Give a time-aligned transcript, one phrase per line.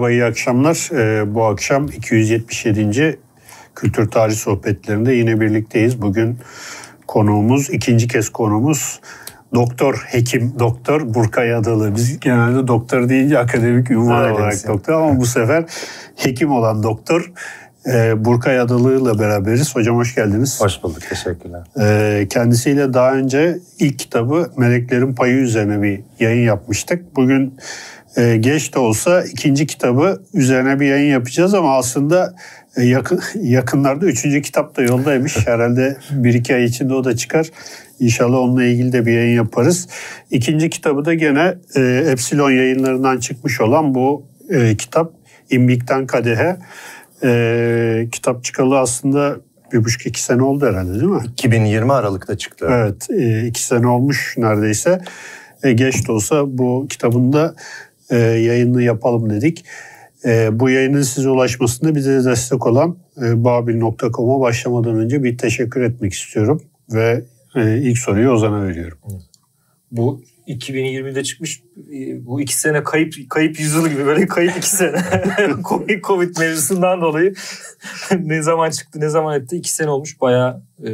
[0.00, 0.88] Merhaba, iyi akşamlar.
[0.92, 3.18] Ee, bu akşam 277.
[3.74, 6.02] Kültür Tarih Sohbetlerinde yine birlikteyiz.
[6.02, 6.38] Bugün
[7.06, 9.00] konuğumuz, ikinci kez konuğumuz
[9.54, 11.94] Doktor, hekim, doktor Burkay Adalı.
[11.96, 15.64] Biz genelde doktor deyince akademik ünvan olarak doktor ama bu sefer
[16.16, 17.32] hekim olan doktor
[17.86, 19.76] e, Burkay Adalı ile beraberiz.
[19.76, 20.60] Hocam hoş geldiniz.
[20.60, 21.62] Hoş bulduk, teşekkürler.
[21.80, 27.16] E, kendisiyle daha önce ilk kitabı Meleklerin Payı üzerine bir yayın yapmıştık.
[27.16, 27.54] Bugün
[28.16, 32.34] e, geç de olsa ikinci kitabı üzerine bir yayın yapacağız ama aslında
[32.76, 35.46] e, yakın yakınlarda üçüncü kitap da yoldaymış.
[35.46, 37.50] Herhalde bir iki ay içinde o da çıkar.
[38.00, 39.88] İnşallah onunla ilgili de bir yayın yaparız.
[40.30, 45.12] İkinci kitabı da gene e, Epsilon yayınlarından çıkmış olan bu e, kitap
[45.50, 46.56] İmbik'ten Kadehe.
[47.24, 49.36] E, kitap çıkalı aslında
[49.72, 51.22] bir buçuk iki sene oldu herhalde değil mi?
[51.32, 52.66] 2020 Aralık'ta çıktı.
[52.70, 55.00] Evet e, iki sene olmuş neredeyse.
[55.62, 57.54] E, geç de olsa bu kitabın da
[58.10, 59.64] e, yayını yapalım dedik.
[60.24, 66.12] E, bu yayının size ulaşmasında bize destek olan e, babil.com'a başlamadan önce bir teşekkür etmek
[66.12, 66.62] istiyorum.
[66.92, 67.24] Ve
[67.56, 68.98] e, ilk soruyu Ozan'a veriyorum.
[69.90, 71.62] Bu 2020'de çıkmış
[72.20, 75.02] bu iki sene kayıp kayıp yüzyıl gibi böyle kayıp iki sene
[75.68, 77.34] Covid, Covid mevzusundan dolayı
[78.18, 80.90] ne zaman çıktı ne zaman etti iki sene olmuş baya e,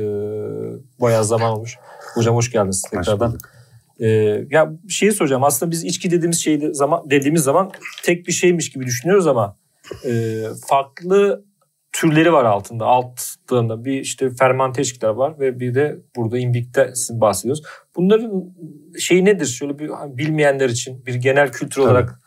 [1.00, 1.76] baya zaman olmuş.
[2.14, 3.30] Hocam hoş geldiniz tekrardan.
[3.30, 3.55] Hoş
[4.00, 4.06] ee,
[4.50, 5.44] ya şeyi soracağım.
[5.44, 7.70] Aslında biz içki dediğimiz şeyde zaman dediğimiz zaman
[8.02, 9.56] tek bir şeymiş gibi düşünüyoruz ama
[10.04, 11.44] e, farklı
[11.92, 12.84] türleri var altında.
[12.84, 17.62] Altlarında bir işte fermante içkiler var ve bir de burada imbikte siz bahsediyoruz.
[17.96, 18.54] Bunların
[18.98, 19.46] şeyi nedir?
[19.46, 21.90] Şöyle bir bilmeyenler için bir genel kültür Tabii.
[21.90, 22.20] olarak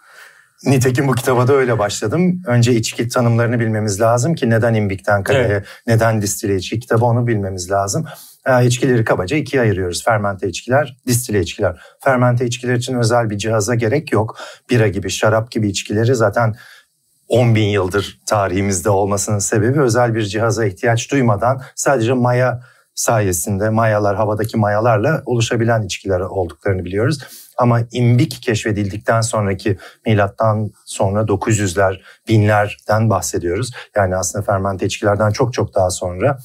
[0.66, 2.42] Nitekim bu kitaba da öyle başladım.
[2.48, 5.66] Önce içki tanımlarını bilmemiz lazım ki neden imbikten kadeye, evet.
[5.88, 8.06] neden distile içki kitabı onu bilmemiz lazım.
[8.48, 10.04] E, kabaca ikiye ayırıyoruz.
[10.04, 11.82] Fermente içkiler, distile içkiler.
[12.00, 14.38] Fermente içkiler için özel bir cihaza gerek yok.
[14.70, 16.56] Bira gibi, şarap gibi içkileri zaten
[17.28, 22.62] 10 bin yıldır tarihimizde olmasının sebebi özel bir cihaza ihtiyaç duymadan sadece maya
[22.96, 27.20] sayesinde mayalar, havadaki mayalarla oluşabilen içkiler olduklarını biliyoruz.
[27.58, 33.72] Ama imbik keşfedildikten sonraki milattan sonra 900'ler, binlerden bahsediyoruz.
[33.96, 36.40] Yani aslında fermente içkilerden çok çok daha sonra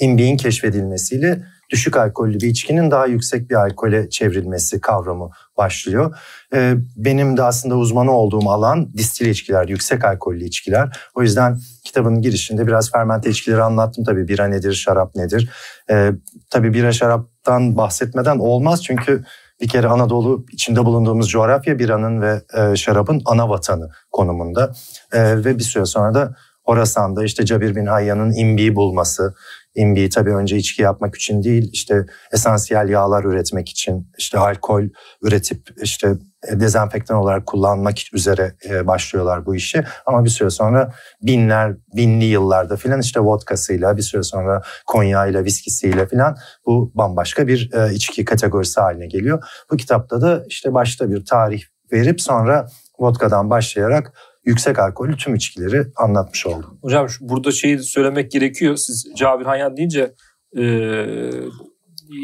[0.00, 6.16] imbiğin keşfedilmesiyle düşük alkollü bir içkinin daha yüksek bir alkole çevrilmesi kavramı başlıyor.
[6.54, 10.98] Ee, benim de aslında uzmanı olduğum alan distil içkiler, yüksek alkollü içkiler.
[11.14, 14.28] O yüzden kitabın girişinde biraz fermente içkileri anlattım tabii.
[14.28, 15.50] Bira nedir, şarap nedir?
[15.90, 16.12] Ee,
[16.50, 19.24] tabii bira şaraptan bahsetmeden olmaz çünkü
[19.60, 24.72] bir kere Anadolu içinde bulunduğumuz coğrafya biranın ve e, şarabın ana vatanı konumunda.
[25.12, 26.34] E, ve bir süre sonra da
[26.64, 29.34] Horasan'da işte Cabir bin Hayyan'ın imbiği bulması,
[29.80, 34.82] imbiği tabii önce içki yapmak için değil işte esansiyel yağlar üretmek için işte alkol
[35.22, 36.14] üretip işte
[36.52, 39.84] dezenfektan olarak kullanmak üzere e, başlıyorlar bu işi.
[40.06, 40.92] Ama bir süre sonra
[41.22, 46.36] binler, binli yıllarda filan işte vodkasıyla bir süre sonra konyağıyla, viskisiyle filan
[46.66, 49.44] bu bambaşka bir e, içki kategorisi haline geliyor.
[49.72, 51.62] Bu kitapta da işte başta bir tarih
[51.92, 52.66] verip sonra
[52.98, 54.12] vodkadan başlayarak
[54.50, 56.78] yüksek alkollü tüm içkileri anlatmış oldum.
[56.82, 58.76] Hocam burada şeyi söylemek gerekiyor.
[58.76, 60.14] Siz Cabir Hayyan deyince
[60.56, 60.64] e,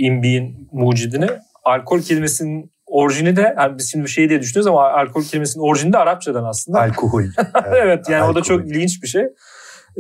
[0.01, 1.29] imbiğin mucidini
[1.65, 5.93] alkol kelimesinin orijini de yani biz şimdi bir şey diye düşünüyoruz ama alkol kelimesinin orijini
[5.93, 6.81] de Arapçadan aslında.
[6.81, 7.23] Alkohol.
[7.73, 8.33] evet yani alkohol.
[8.33, 9.23] o da çok ilginç bir şey.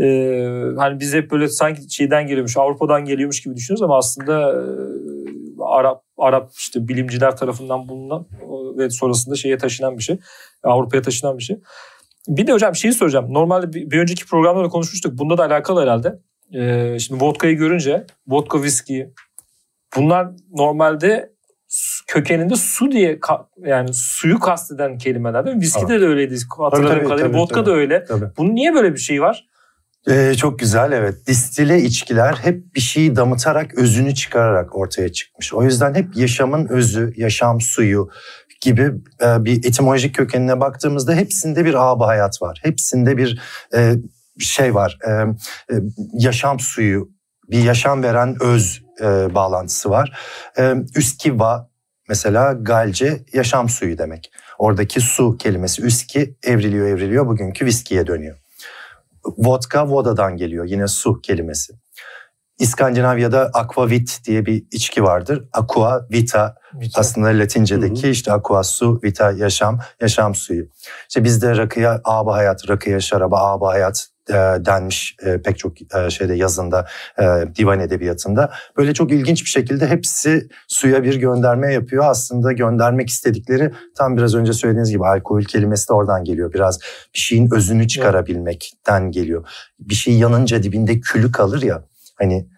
[0.00, 4.60] Ee, hani biz hep böyle sanki şeyden geliyormuş, Avrupa'dan geliyormuş gibi düşünüyoruz ama aslında e,
[5.64, 8.26] Arap Arap işte bilimciler tarafından bulunan
[8.78, 10.18] ve sonrasında şeye taşınan bir şey.
[10.62, 11.60] Avrupa'ya taşınan bir şey.
[12.28, 13.34] Bir de hocam şeyi soracağım.
[13.34, 15.18] Normalde bir, bir önceki programda da konuşmuştuk.
[15.18, 16.18] Bunda da alakalı herhalde.
[16.54, 19.10] Ee, şimdi vodkayı görünce vodka viski
[19.96, 21.32] bunlar normalde
[22.06, 23.18] kökeninde su diye
[23.58, 25.62] yani suyu kasteden kelimeler değil mi?
[25.62, 26.02] Viskide evet.
[26.02, 27.38] de öyleydi hatırladığım kadarıyla.
[27.38, 27.66] Vodka tabii.
[27.66, 28.04] da öyle.
[28.04, 28.26] Tabii.
[28.36, 29.46] Bunun niye böyle bir şey var?
[30.10, 31.26] Ee, çok güzel evet.
[31.26, 35.54] Distile içkiler hep bir şeyi damıtarak, özünü çıkararak ortaya çıkmış.
[35.54, 38.08] O yüzden hep yaşamın özü, yaşam suyu,
[38.60, 38.92] gibi
[39.22, 42.60] e, bir etimolojik kökenine baktığımızda hepsinde bir ağabey hayat var.
[42.62, 43.40] Hepsinde bir
[43.74, 43.94] e,
[44.38, 44.98] şey var.
[45.08, 45.10] E,
[46.12, 47.10] yaşam suyu,
[47.50, 48.86] bir yaşam veren öz
[49.34, 50.18] bağlantısı var.
[50.96, 51.70] Üskiva
[52.08, 54.32] mesela Galce yaşam suyu demek.
[54.58, 58.36] Oradaki su kelimesi üski evriliyor evriliyor bugünkü viskiye dönüyor.
[59.24, 61.72] Vodka vodadan geliyor yine su kelimesi.
[62.58, 65.48] İskandinavya'da aquavit diye bir içki vardır.
[65.52, 67.00] Aqua vita, vita.
[67.00, 68.10] aslında Latince'deki hı hı.
[68.10, 70.66] işte aqua su, vita yaşam, yaşam suyu.
[71.08, 76.10] İşte bizde rakıya aba hayat, rakıya şaraba aba hayat e, denmiş e, pek çok e,
[76.10, 76.86] şeyde yazında,
[77.18, 77.24] e,
[77.56, 78.52] divan edebiyatında.
[78.76, 82.04] Böyle çok ilginç bir şekilde hepsi suya bir gönderme yapıyor.
[82.08, 86.52] Aslında göndermek istedikleri tam biraz önce söylediğiniz gibi alkol kelimesi de oradan geliyor.
[86.52, 86.78] Biraz
[87.14, 89.48] bir şeyin özünü çıkarabilmekten geliyor.
[89.80, 91.82] Bir şey yanınca dibinde külü kalır ya.
[92.18, 92.48] Hani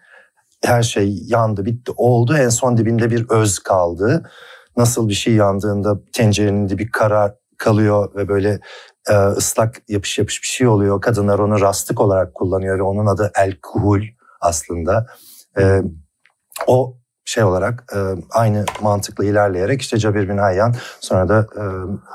[0.63, 2.37] her şey yandı, bitti, oldu.
[2.37, 4.29] En son dibinde bir öz kaldı.
[4.77, 8.59] Nasıl bir şey yandığında tencerenin dibi karar kalıyor ve böyle
[9.09, 11.01] e, ıslak yapış yapış bir şey oluyor.
[11.01, 14.01] Kadınlar onu rastık olarak kullanıyor ve onun adı alkohol
[14.41, 15.05] aslında.
[15.59, 15.81] E,
[16.67, 17.99] o şey olarak e,
[18.31, 21.63] aynı mantıkla ilerleyerek işte Cabir bin Hayyan sonra da e,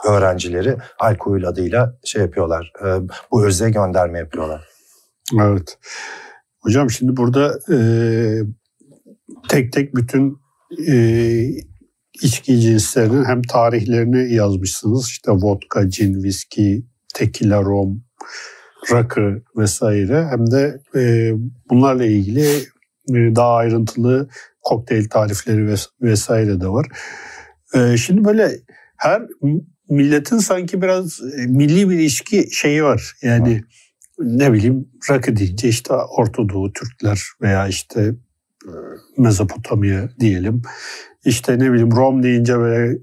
[0.08, 2.72] öğrencileri alkohol adıyla şey yapıyorlar.
[2.84, 3.00] E,
[3.30, 4.68] bu öze gönderme yapıyorlar.
[5.40, 5.78] Evet.
[6.64, 7.78] Hocam şimdi burada e,
[9.48, 10.38] tek tek bütün
[10.88, 10.96] e,
[12.22, 15.06] içki cinslerinin hem tarihlerini yazmışsınız.
[15.06, 18.04] İşte vodka, cin, viski, tekila, rom,
[18.92, 20.26] rakı vesaire.
[20.30, 21.32] Hem de e,
[21.70, 22.46] bunlarla ilgili
[23.08, 24.28] e, daha ayrıntılı
[24.62, 26.86] kokteyl tarifleri vesaire de var.
[27.74, 28.50] E, şimdi böyle
[28.96, 29.22] her
[29.88, 33.12] milletin sanki biraz e, milli bir ilişki şeyi var.
[33.22, 33.60] Yani
[34.18, 38.14] ne bileyim rakı deyince işte Orta Doğu Türkler veya işte
[38.66, 38.72] e,
[39.18, 40.62] Mezopotamya diyelim.
[41.24, 42.98] İşte ne bileyim Rom deyince böyle e,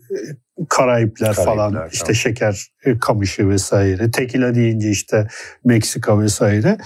[0.69, 1.90] Karayipler, Karayipler falan tamam.
[1.92, 4.12] işte şeker e, kamışı vesaire.
[4.12, 5.28] Tekila deyince işte
[5.66, 6.78] Meksika vesaire.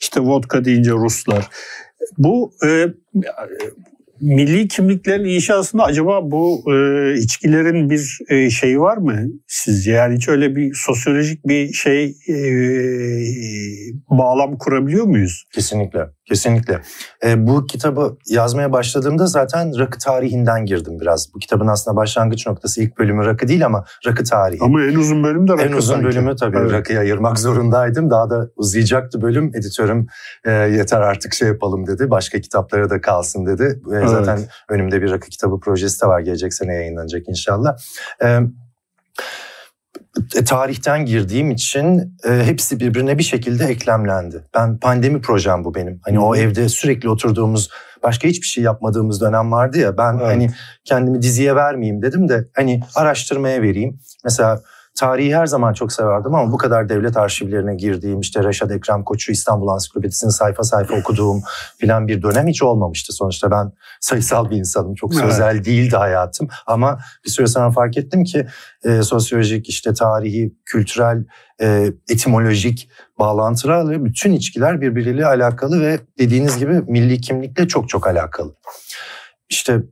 [0.00, 1.48] İşte vodka deyince Ruslar.
[2.18, 2.86] Bu e,
[4.20, 6.74] milli kimliklerin inşasında acaba bu e,
[7.18, 9.92] içkilerin bir e, şeyi var mı sizce?
[9.92, 12.36] Yani hiç öyle bir sosyolojik bir şey e,
[14.10, 15.44] bağlam kurabiliyor muyuz?
[15.54, 16.80] Kesinlikle, kesinlikle.
[17.24, 21.34] E, bu kitabı yazmaya başladığımda zaten rakı tarihinden girdim biraz.
[21.34, 24.60] Bu kitabın aslında başlangıç noktası ilk bölümü rakı değil ama rakı tarihi.
[24.60, 26.06] Ama en uzun bölüm de rakı En uzun sanki.
[26.06, 26.72] bölümü tabii evet.
[26.72, 28.10] rakıya ayırmak zorundaydım.
[28.10, 29.50] Daha da uzayacaktı bölüm.
[29.54, 30.06] Editörüm
[30.44, 32.10] e, yeter artık şey yapalım dedi.
[32.10, 33.80] Başka kitaplara da kalsın dedi.
[33.94, 34.24] E, evet.
[34.24, 36.20] Zaten önümde bir rakı kitabı projesi de var.
[36.20, 37.76] Gelecek sene yayınlanacak inşallah.
[38.20, 38.42] Evet
[40.46, 44.44] tarihten girdiğim için e, hepsi birbirine bir şekilde eklemlendi.
[44.54, 46.00] Ben pandemi projem bu benim.
[46.02, 47.70] Hani o evde sürekli oturduğumuz
[48.02, 50.26] başka hiçbir şey yapmadığımız dönem vardı ya ben evet.
[50.26, 50.50] hani
[50.84, 53.98] kendimi diziye vermeyeyim dedim de hani araştırmaya vereyim.
[54.24, 54.60] Mesela
[54.96, 59.32] Tarihi her zaman çok severdim ama bu kadar devlet arşivlerine girdiğim, işte Reşat Ekrem Koçu
[59.32, 61.42] İstanbul Ansiklopedisini sayfa sayfa okuduğum
[61.78, 63.12] filan bir dönem hiç olmamıştı.
[63.12, 64.94] Sonuçta ben sayısal bir insanım.
[64.94, 65.66] Çok sözel evet.
[65.66, 66.48] değildi hayatım.
[66.66, 68.46] Ama bir süre sonra fark ettim ki
[68.84, 71.24] e, sosyolojik, işte tarihi, kültürel,
[71.60, 78.54] e, etimolojik bağlantılarla bütün içkiler birbiriyle alakalı ve dediğiniz gibi milli kimlikle çok çok alakalı.
[79.48, 79.82] İşte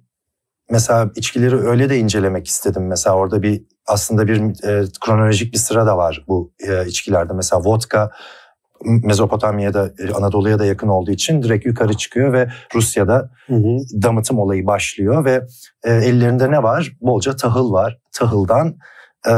[0.70, 2.86] mesela içkileri öyle de incelemek istedim.
[2.86, 7.32] Mesela orada bir aslında bir e, kronolojik bir sıra da var bu e, içkilerde.
[7.32, 8.10] Mesela vodka
[8.84, 14.02] Mezopotamya'da, e, Anadolu'ya da yakın olduğu için direkt yukarı çıkıyor ve Rusya'da hı hı.
[14.02, 15.46] damıtım olayı başlıyor ve
[15.84, 16.92] e, ellerinde ne var?
[17.00, 17.98] Bolca tahıl var.
[18.12, 18.76] Tahıldan
[19.28, 19.32] e,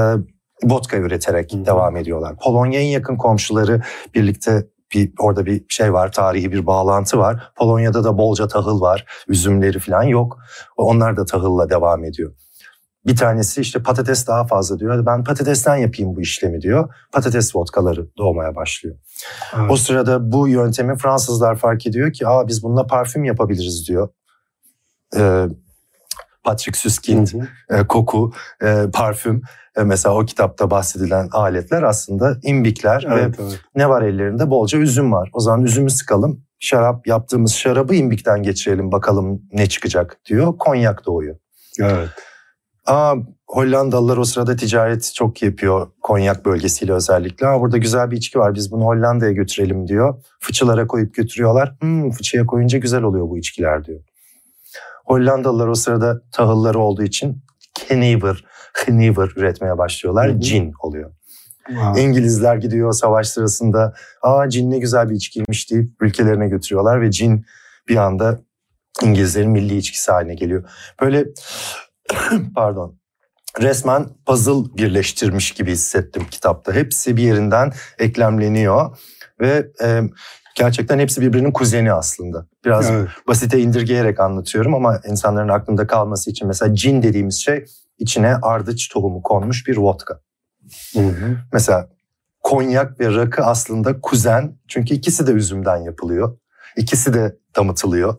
[0.64, 1.66] vodka üreterek hı hı.
[1.66, 2.36] devam ediyorlar.
[2.36, 3.82] Polonya en yakın komşuları
[4.14, 7.52] birlikte bir orada bir şey var, tarihi bir bağlantı var.
[7.56, 10.38] Polonya'da da bolca tahıl var, üzümleri falan yok.
[10.76, 12.32] Onlar da tahılla devam ediyor.
[13.06, 14.90] Bir tanesi işte patates daha fazla diyor.
[14.92, 16.94] Hadi ben patatesten yapayım bu işlemi diyor.
[17.12, 18.96] Patates vodkaları doğmaya başlıyor.
[19.56, 19.70] Evet.
[19.70, 24.08] O sırada bu yöntemi Fransızlar fark ediyor ki Aa, biz bununla parfüm yapabiliriz diyor.
[25.16, 25.46] Ee,
[26.44, 27.28] Patrick Süskind,
[27.70, 28.32] e, koku,
[28.62, 29.42] e, parfüm.
[29.76, 33.60] E, mesela o kitapta bahsedilen aletler aslında imbikler evet, ve evet.
[33.74, 34.50] ne var ellerinde?
[34.50, 35.30] Bolca üzüm var.
[35.32, 36.44] O zaman üzümü sıkalım.
[36.58, 40.58] Şarap yaptığımız şarabı imbikten geçirelim bakalım ne çıkacak diyor.
[40.58, 41.36] Konyak doğuyor.
[41.80, 42.08] Evet.
[42.86, 43.14] Aa,
[43.46, 47.46] Hollandalılar o sırada ticaret çok yapıyor Konyak bölgesiyle özellikle.
[47.46, 50.22] Aa, burada güzel bir içki var biz bunu Hollanda'ya götürelim diyor.
[50.40, 51.74] Fıçılara koyup götürüyorlar.
[51.80, 54.00] Hmm, fıçıya koyunca güzel oluyor bu içkiler diyor.
[55.04, 57.42] Hollandalılar o sırada tahılları olduğu için
[57.74, 58.44] Kenever,
[58.86, 60.30] Genever üretmeye başlıyorlar.
[60.30, 60.40] Hı-hı.
[60.40, 61.10] Cin oluyor.
[61.66, 62.02] Wow.
[62.02, 67.44] İngilizler gidiyor savaş sırasında aa cin ne güzel bir içkiymiş deyip ülkelerine götürüyorlar ve cin
[67.88, 68.40] bir anda
[69.02, 70.70] İngilizlerin milli içkisi haline geliyor.
[71.00, 71.24] Böyle
[72.54, 72.98] pardon
[73.60, 76.72] resmen puzzle birleştirmiş gibi hissettim kitapta.
[76.72, 78.98] Hepsi bir yerinden eklemleniyor
[79.40, 80.02] ve e,
[80.54, 82.46] gerçekten hepsi birbirinin kuzeni aslında.
[82.64, 83.08] Biraz evet.
[83.28, 87.64] basite indirgeyerek anlatıyorum ama insanların aklında kalması için mesela cin dediğimiz şey
[87.98, 90.20] içine ardıç tohumu konmuş bir vodka.
[90.92, 91.36] Hı hı.
[91.52, 91.88] Mesela
[92.42, 96.38] konyak ve rakı aslında kuzen çünkü ikisi de üzümden yapılıyor.
[96.76, 98.16] İkisi de damıtılıyor.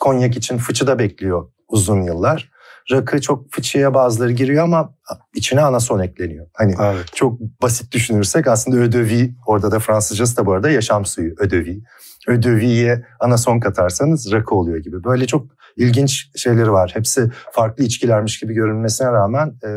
[0.00, 2.51] Konyak için fıçıda bekliyor uzun yıllar.
[2.90, 4.94] Rakı çok fıçıya bazıları giriyor ama
[5.34, 6.46] içine anason ekleniyor.
[6.54, 7.06] Hani Evet.
[7.14, 11.82] çok basit düşünürsek aslında ödevi orada da Fransızcası da bu arada yaşam suyu ödevi.
[12.28, 15.04] Ödeviye anason katarsanız rakı oluyor gibi.
[15.04, 15.46] Böyle çok
[15.76, 16.90] ilginç şeyleri var.
[16.94, 19.68] Hepsi farklı içkilermiş gibi görünmesine rağmen e,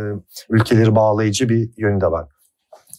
[0.50, 2.30] ülkeleri bağlayıcı bir yönü de var.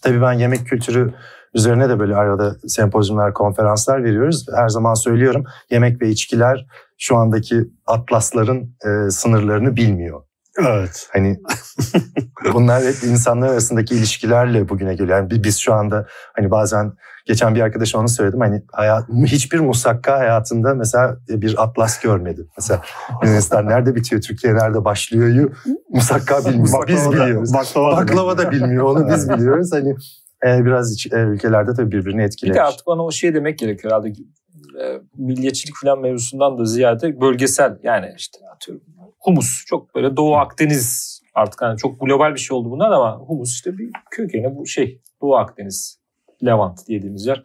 [0.07, 1.15] Tabii ben yemek kültürü
[1.55, 4.47] üzerine de böyle arada sempozyumlar, konferanslar veriyoruz.
[4.57, 6.67] Her zaman söylüyorum yemek ve içkiler
[6.99, 10.23] şu andaki atlasların e, sınırlarını bilmiyor.
[10.61, 11.09] Evet.
[11.13, 11.41] Hani
[12.55, 15.19] bunlar hep insanlar arasındaki ilişkilerle bugüne geliyor.
[15.19, 16.93] Yani bi- biz şu anda hani bazen
[17.27, 18.41] geçen bir arkadaşa onu söyledim.
[18.41, 22.47] Hani hayat, hiçbir musakka hayatında mesela bir atlas görmedi.
[22.57, 22.83] Mesela
[23.23, 25.51] Yunanistan nerede bitiyor, Türkiye nerede başlıyor
[25.91, 26.65] musakka bilmiyor.
[26.65, 27.55] Biz Baklava da- biliyoruz.
[27.55, 29.71] Baklava, da Baklava da bilmiyor onu biz biliyoruz.
[29.73, 29.91] Hani
[30.47, 32.57] e, biraz iç- e, ülkelerde tabii birbirini Bir etkilemiş.
[32.59, 34.09] de artık bana o şey demek gerekiyor herhalde.
[34.83, 38.83] E, milliyetçilik falan mevzusundan da ziyade bölgesel yani işte atıyorum
[39.27, 43.55] humus çok böyle Doğu Akdeniz artık hani çok global bir şey oldu bunlar ama humus
[43.55, 46.01] işte bir kökeni bu şey Doğu Akdeniz
[46.45, 47.43] Levant dediğimiz yer.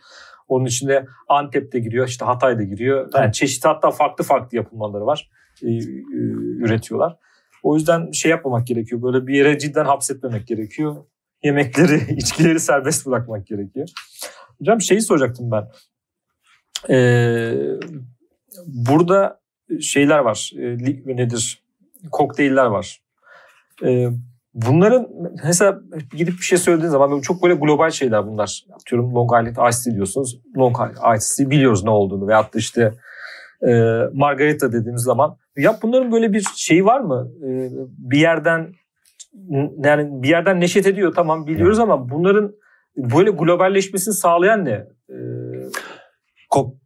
[0.48, 3.10] Onun içinde Antep'te giriyor işte Hatay'da giriyor.
[3.16, 5.30] Yani çeşitli hatta farklı farklı yapılmaları var.
[5.62, 5.82] e, e,
[6.66, 7.18] üretiyorlar.
[7.64, 9.02] O yüzden şey yapmamak gerekiyor.
[9.02, 10.96] Böyle bir yere cidden hapsetmemek gerekiyor.
[11.44, 13.90] Yemekleri, içkileri serbest bırakmak gerekiyor.
[14.60, 15.68] Hocam şeyi soracaktım ben.
[16.90, 17.54] Ee,
[18.68, 19.42] burada
[19.82, 20.52] şeyler var.
[20.58, 20.78] E,
[21.18, 21.61] nedir?
[22.12, 23.02] Kokteyller var.
[23.84, 24.08] Ee,
[24.54, 25.08] bunların
[25.44, 25.80] mesela
[26.18, 28.64] gidip bir şey söylediğin zaman çok böyle global şeyler bunlar.
[28.74, 30.42] Atıyorum Long Island Ice Tea diyorsunuz.
[30.58, 32.28] Long Island Ice Tea biliyoruz ne olduğunu.
[32.28, 32.92] Veyahut da işte
[33.68, 35.38] e, Margarita dediğimiz zaman.
[35.58, 37.32] Ya bunların böyle bir şeyi var mı?
[37.44, 38.74] E, bir yerden
[39.84, 42.54] yani bir yerden neşet ediyor tamam biliyoruz ama bunların
[42.98, 44.88] böyle globalleşmesini sağlayan ne?
[45.10, 45.16] E,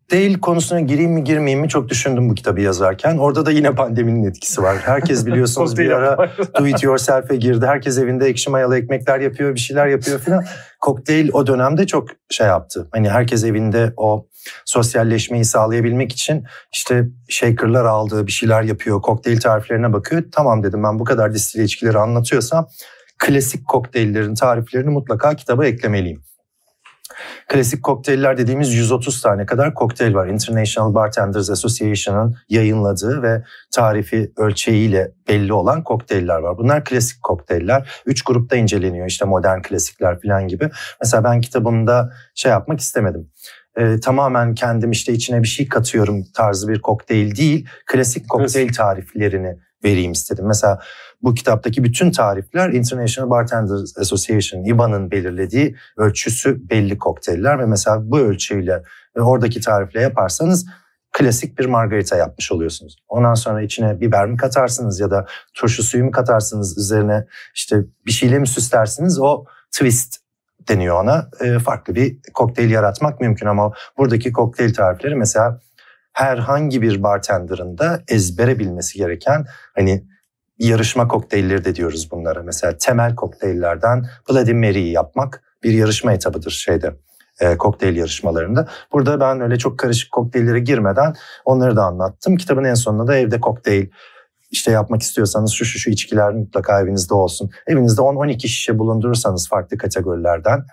[0.10, 3.18] Kokteyl konusuna gireyim mi girmeyeyim mi çok düşündüm bu kitabı yazarken.
[3.18, 4.78] Orada da yine pandeminin etkisi var.
[4.78, 7.66] Herkes biliyorsunuz bir ara do it yourself'e girdi.
[7.66, 10.44] Herkes evinde ekşi mayalı ekmekler yapıyor, bir şeyler yapıyor filan.
[10.80, 12.88] Kokteyl o dönemde çok şey yaptı.
[12.92, 14.28] Hani herkes evinde o
[14.66, 16.44] sosyalleşmeyi sağlayabilmek için
[16.74, 20.24] işte shaker'lar aldı, bir şeyler yapıyor, kokteyl tariflerine bakıyor.
[20.32, 22.68] Tamam dedim ben bu kadar distile içkileri anlatıyorsam
[23.20, 26.24] klasik kokteyllerin tariflerini mutlaka kitaba eklemeliyim.
[27.48, 30.28] Klasik kokteyller dediğimiz 130 tane kadar kokteyl var.
[30.28, 36.58] International Bartenders Association'ın yayınladığı ve tarifi ölçeğiyle belli olan kokteyller var.
[36.58, 38.02] Bunlar klasik kokteyller.
[38.06, 40.70] Üç grupta inceleniyor işte modern klasikler falan gibi.
[41.02, 43.30] Mesela ben kitabımda şey yapmak istemedim.
[43.78, 47.68] Ee, tamamen kendim işte içine bir şey katıyorum tarzı bir kokteyl değil.
[47.86, 50.46] Klasik kokteyl tariflerini vereyim istedim.
[50.48, 50.80] Mesela
[51.22, 58.20] bu kitaptaki bütün tarifler International Bartenders Association, IBA'nın belirlediği ölçüsü belli kokteyller ve mesela bu
[58.20, 58.84] ölçüyle
[59.18, 60.66] ve oradaki tarifle yaparsanız
[61.18, 62.96] klasik bir margarita yapmış oluyorsunuz.
[63.08, 68.12] Ondan sonra içine biber mi katarsınız ya da turşu suyu mu katarsınız üzerine işte bir
[68.12, 70.16] şeyle mi süslersiniz o twist
[70.70, 71.30] deniyor ona.
[71.42, 75.60] E, farklı bir kokteyl yaratmak mümkün ama buradaki kokteyl tarifleri mesela
[76.14, 79.46] herhangi bir bartender'ın da ezbere bilmesi gereken
[79.76, 80.04] hani
[80.60, 82.44] yarışma kokteylleri de diyoruz bunlara.
[82.44, 86.96] Mesela temel kokteyllerden Bloody Mary'yi yapmak bir yarışma etabıdır şeyde
[87.40, 88.68] e, kokteyl yarışmalarında.
[88.92, 92.38] Burada ben öyle çok karışık kokteyllere girmeden onları da anlattım.
[92.38, 93.88] Kitabın en sonunda da evde kokteyl
[94.52, 97.50] işte yapmak istiyorsanız şu şu şu içkiler mutlaka evinizde olsun.
[97.68, 100.66] Evinizde 10-12 şişe bulundurursanız farklı kategorilerden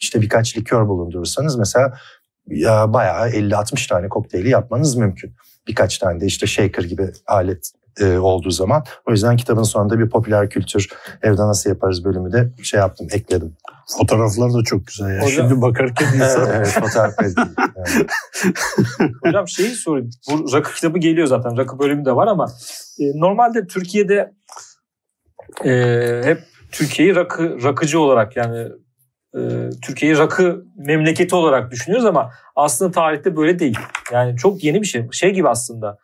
[0.00, 1.98] işte birkaç likör bulundurursanız mesela
[2.46, 5.34] ya bayağı 50-60 tane kokteyli yapmanız mümkün.
[5.66, 8.84] Birkaç tane de işte shaker gibi alet e, olduğu zaman.
[9.06, 10.88] O yüzden kitabın sonunda bir popüler kültür
[11.22, 13.56] evde nasıl yaparız bölümü de şey yaptım, ekledim.
[13.98, 15.22] Fotoğraflar da çok güzel ya.
[15.22, 17.54] Hocam- Şimdi bakarken insan evet, fotoğraf edeyim.
[17.76, 18.06] Evet.
[19.24, 20.10] Hocam şeyi sorayım.
[20.30, 21.56] Bu rakı kitabı geliyor zaten.
[21.56, 22.46] Rakı bölümü de var ama
[23.00, 24.32] e, normalde Türkiye'de
[25.64, 25.72] e,
[26.24, 26.38] hep
[26.72, 28.68] Türkiye'yi rakı rakıcı olarak yani
[29.34, 29.40] e,
[29.82, 33.78] Türkiye'yi rakı memleketi olarak düşünüyoruz ama aslında tarihte böyle değil.
[34.12, 35.08] Yani çok yeni bir şey.
[35.12, 35.98] Şey gibi aslında.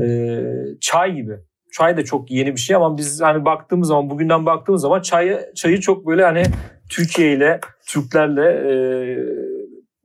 [0.00, 0.38] E,
[0.80, 1.38] çay gibi.
[1.72, 5.52] Çay da çok yeni bir şey ama biz hani baktığımız zaman bugünden baktığımız zaman çayı
[5.54, 6.42] çayı çok böyle hani
[6.90, 8.74] Türkiye ile Türklerle e,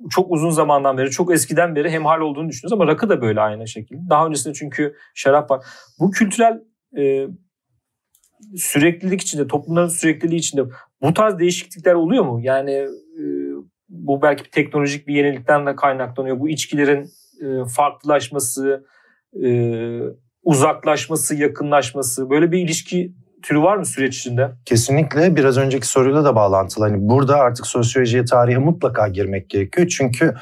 [0.10, 3.68] çok uzun zamandan beri, çok eskiden beri hemhal olduğunu düşünüyoruz ama rakı da böyle aynı
[3.68, 4.10] şekilde.
[4.10, 5.66] Daha öncesinde çünkü şarap var.
[6.00, 6.62] Bu kültürel
[6.98, 7.28] e,
[8.56, 10.64] süreklilik içinde, toplumların sürekliliği içinde
[11.02, 12.40] bu tarz değişiklikler oluyor mu?
[12.44, 13.24] Yani e,
[13.90, 16.40] bu belki teknolojik bir yenilikten de kaynaklanıyor.
[16.40, 17.10] Bu içkilerin
[17.42, 18.86] e, farklılaşması,
[19.46, 19.50] e,
[20.44, 24.52] uzaklaşması, yakınlaşması böyle bir ilişki türü var mı süreç içinde?
[24.66, 26.86] Kesinlikle biraz önceki soruyla da bağlantılı.
[26.86, 29.88] Hani burada artık sosyolojiye, tarihe mutlaka girmek gerekiyor.
[29.88, 30.36] Çünkü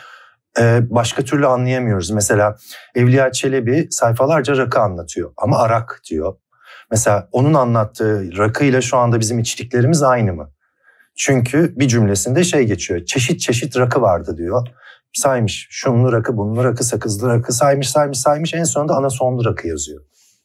[0.59, 2.11] e, başka türlü anlayamıyoruz.
[2.11, 2.55] Mesela
[2.95, 6.35] Evliya Çelebi sayfalarca rakı anlatıyor ama arak diyor.
[6.91, 10.51] Mesela onun anlattığı rakıyla şu anda bizim içtiklerimiz aynı mı?
[11.15, 13.05] Çünkü bir cümlesinde şey geçiyor.
[13.05, 14.67] Çeşit çeşit rakı vardı diyor.
[15.13, 18.53] Saymış şunlu rakı, bunlu rakı, sakızlı rakı saymış saymış saymış.
[18.53, 20.01] En sonunda ana sonlu rakı yazıyor.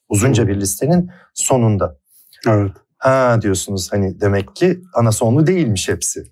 [0.09, 1.99] Uzunca bir listenin sonunda.
[2.49, 2.73] Evet.
[2.99, 6.25] Ha diyorsunuz hani demek ki ana sonlu değilmiş hepsi.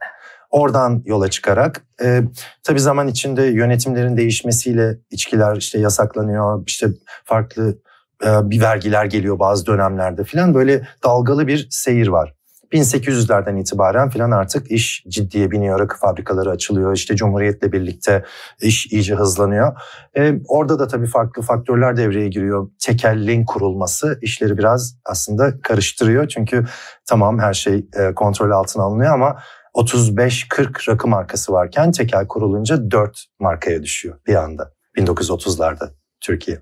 [0.51, 2.23] Oradan yola çıkarak e,
[2.62, 6.62] tabii zaman içinde yönetimlerin değişmesiyle içkiler işte yasaklanıyor.
[6.67, 6.87] işte
[7.25, 7.79] farklı
[8.25, 12.35] e, bir vergiler geliyor bazı dönemlerde filan böyle dalgalı bir seyir var.
[12.73, 16.93] 1800'lerden itibaren filan artık iş ciddiye biniyor, rakı fabrikaları açılıyor.
[16.93, 18.25] İşte Cumhuriyet'le birlikte
[18.61, 19.73] iş iyice hızlanıyor.
[20.17, 22.71] Ee, orada da tabii farklı faktörler devreye giriyor.
[22.79, 26.29] Tekelliğin kurulması işleri biraz aslında karıştırıyor.
[26.29, 26.64] Çünkü
[27.07, 29.38] tamam her şey e, kontrol altına alınıyor ama
[29.75, 36.59] 35-40 rakı markası varken tekel kurulunca 4 markaya düşüyor bir anda 1930'larda Türkiye.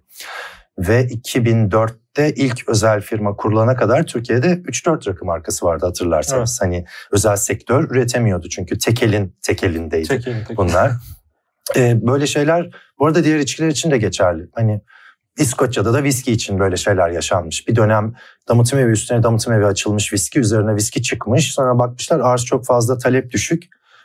[0.79, 1.09] Ve
[2.15, 6.59] 2004'te ilk özel firma kurulana kadar Türkiye'de 3-4 rakı markası vardı hatırlarsanız.
[6.63, 6.73] Evet.
[6.73, 10.57] Hani özel sektör üretemiyordu çünkü tekelin tekelindeydi tekelin, tekelin.
[10.57, 10.93] bunlar.
[11.77, 14.49] Ee, böyle şeyler bu arada diğer içkiler için de geçerli.
[14.55, 14.81] Hani
[15.39, 17.69] İskoçya'da da viski için böyle şeyler yaşanmış.
[17.69, 18.15] Bir dönem
[18.49, 21.53] damıtım evi üstüne damıtım evi açılmış viski üzerine viski çıkmış.
[21.53, 23.65] Sonra bakmışlar arz çok fazla talep düşük.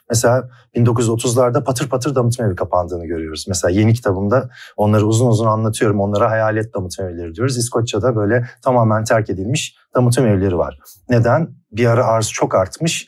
[0.09, 3.45] Mesela 1930'larda patır patır damıtım evi kapandığını görüyoruz.
[3.47, 5.99] Mesela yeni kitabımda onları uzun uzun anlatıyorum.
[5.99, 7.57] Onlara hayalet damıtım evleri diyoruz.
[7.57, 10.79] İskoçya'da böyle tamamen terk edilmiş damıtım evleri var.
[11.09, 11.49] Neden?
[11.71, 13.07] Bir ara arz çok artmış.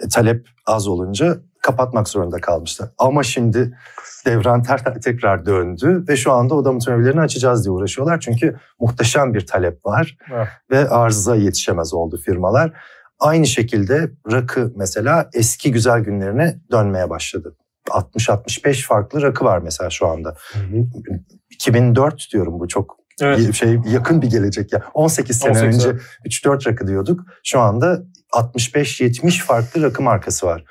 [0.00, 2.88] E, talep az olunca kapatmak zorunda kalmışlar.
[2.98, 3.78] Ama şimdi
[4.26, 8.20] devran ter tekrar döndü ve şu anda o damıtım evlerini açacağız diye uğraşıyorlar.
[8.20, 10.48] Çünkü muhteşem bir talep var evet.
[10.70, 12.72] ve arıza yetişemez oldu firmalar.
[13.20, 17.56] Aynı şekilde rakı mesela eski güzel günlerine dönmeye başladı.
[17.88, 20.36] 60-65 farklı rakı var mesela şu anda.
[20.52, 20.84] Hı hı.
[21.50, 23.54] 2004 diyorum bu çok evet.
[23.54, 24.82] şey yakın bir gelecek ya.
[24.94, 27.20] 18 sene 18 önce 3-4 rakı diyorduk.
[27.44, 28.02] Şu anda
[28.32, 30.64] 65-70 farklı rakı markası var.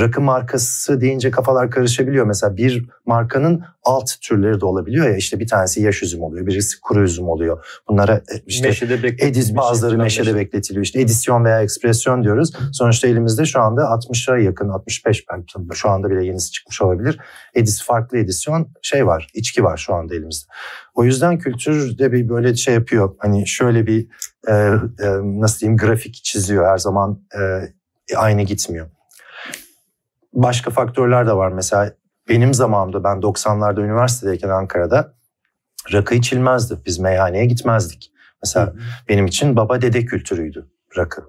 [0.00, 2.26] Rakı markası deyince kafalar karışabiliyor.
[2.26, 6.80] Mesela bir markanın alt türleri de olabiliyor ya işte bir tanesi yaş üzüm oluyor, birisi
[6.80, 7.80] kuru üzüm oluyor.
[7.88, 10.84] Bunlara e, işte meşede edis bazıları meşede, meşede bekletiliyor.
[10.84, 12.52] İşte edisyon veya ekspresyon diyoruz.
[12.72, 17.18] Sonuçta elimizde şu anda 60'a yakın 65 belki şu anda bile yenisi çıkmış olabilir.
[17.54, 20.52] Edis farklı edisyon şey var, içki var şu anda elimizde.
[20.94, 23.14] O yüzden kültür de bir böyle şey yapıyor.
[23.18, 24.08] Hani şöyle bir
[24.48, 24.78] e, e,
[25.22, 28.86] nasıl diyeyim grafik çiziyor her zaman e, aynı gitmiyor
[30.32, 31.52] başka faktörler de var.
[31.52, 31.92] Mesela
[32.28, 35.14] benim zamanımda ben 90'larda üniversitedeyken Ankara'da
[35.92, 36.78] rakı içilmezdi.
[36.86, 38.12] Biz meyhaneye gitmezdik.
[38.44, 38.74] Mesela Hı.
[39.08, 41.22] benim için baba dede kültürüydü rakı.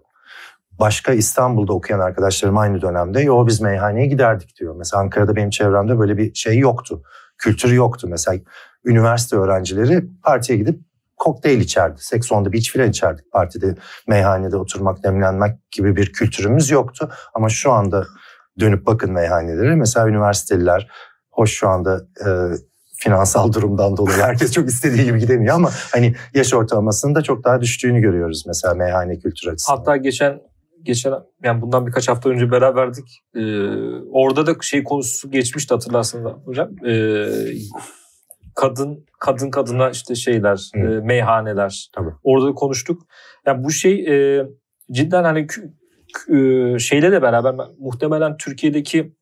[0.80, 4.76] Başka İstanbul'da okuyan arkadaşlarım aynı dönemde yo biz meyhaneye giderdik diyor.
[4.76, 7.04] Mesela Ankara'da benim çevremde böyle bir şey yoktu.
[7.38, 8.08] Kültürü yoktu.
[8.10, 8.40] Mesela
[8.86, 10.80] üniversite öğrencileri partiye gidip
[11.18, 12.02] kokteyl içerdi.
[12.02, 13.76] Seks on the beach filan içerdik partide.
[14.08, 17.10] Meyhanede oturmak, demlenmek gibi bir kültürümüz yoktu.
[17.34, 18.06] Ama şu anda
[18.60, 19.76] dönüp bakın meyhanelere.
[19.76, 20.88] Mesela üniversiteliler
[21.32, 22.30] hoş şu anda e,
[23.00, 27.62] finansal durumdan dolayı herkes çok istediği gibi gidemiyor ama hani yaş ortalamasının da çok daha
[27.62, 29.78] düştüğünü görüyoruz mesela meyhane kültürü açısından.
[29.78, 30.42] Hatta geçen
[30.84, 33.24] geçen yani bundan birkaç hafta önce beraberdik.
[33.36, 33.40] Ee,
[34.12, 36.70] orada da şey konusu geçmişti hatırlarsınız hocam.
[36.86, 37.28] Ee,
[38.56, 41.90] kadın kadın kadına işte şeyler, e, meyhaneler.
[41.96, 42.12] Tabii.
[42.24, 43.02] Orada da konuştuk.
[43.46, 43.94] Yani bu şey
[44.38, 44.46] e,
[44.92, 45.48] cidden hani
[46.30, 49.14] e, şeyle de beraber muhtemelen Türkiye'deki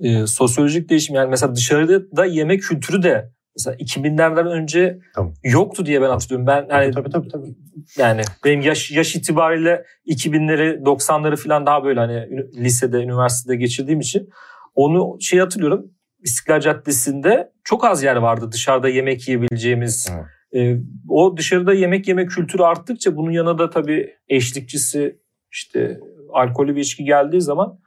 [0.00, 5.34] e, sosyolojik değişim yani mesela dışarıda da yemek kültürü de mesela 2000'lerden önce tamam.
[5.44, 6.46] yoktu diye ben hatırlıyorum.
[6.46, 7.54] Ben yani tabii, tabii, tabii.
[7.98, 12.28] yani benim yaş yaş itibariyle 2000'leri 90'ları falan daha böyle hani
[12.64, 14.28] lisede, üniversitede geçirdiğim için
[14.74, 15.90] onu şey hatırlıyorum.
[16.22, 20.12] İstiklal Caddesi'nde çok az yer vardı dışarıda yemek yiyebileceğimiz.
[20.54, 20.76] E,
[21.08, 25.18] o dışarıda yemek yeme kültürü arttıkça bunun yanında da tabii eşlikçisi
[25.52, 26.00] işte
[26.32, 27.78] alkolü bir içki geldiği zaman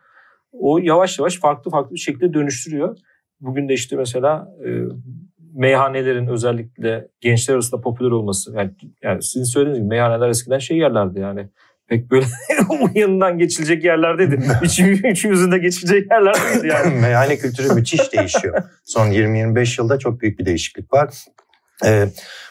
[0.52, 2.98] o yavaş yavaş farklı farklı bir şekilde dönüştürüyor.
[3.42, 4.70] Bugün de işte mesela e,
[5.54, 8.54] meyhanelerin özellikle gençler arasında popüler olması.
[8.56, 8.72] Yani,
[9.04, 11.50] yani sizin söylediğiniz gibi meyhaneler eskiden şey yerlerdi yani.
[11.88, 12.26] Pek böyle
[12.96, 14.40] yanından geçilecek yerlerdeydi.
[14.64, 17.00] Üçüm, üçümüzün de geçilecek yerlerdeydi yani.
[17.02, 18.64] Meyhane kültürü müthiş değişiyor.
[18.84, 21.26] Son 20-25 yılda çok büyük bir değişiklik var.
[21.86, 22.10] Ee,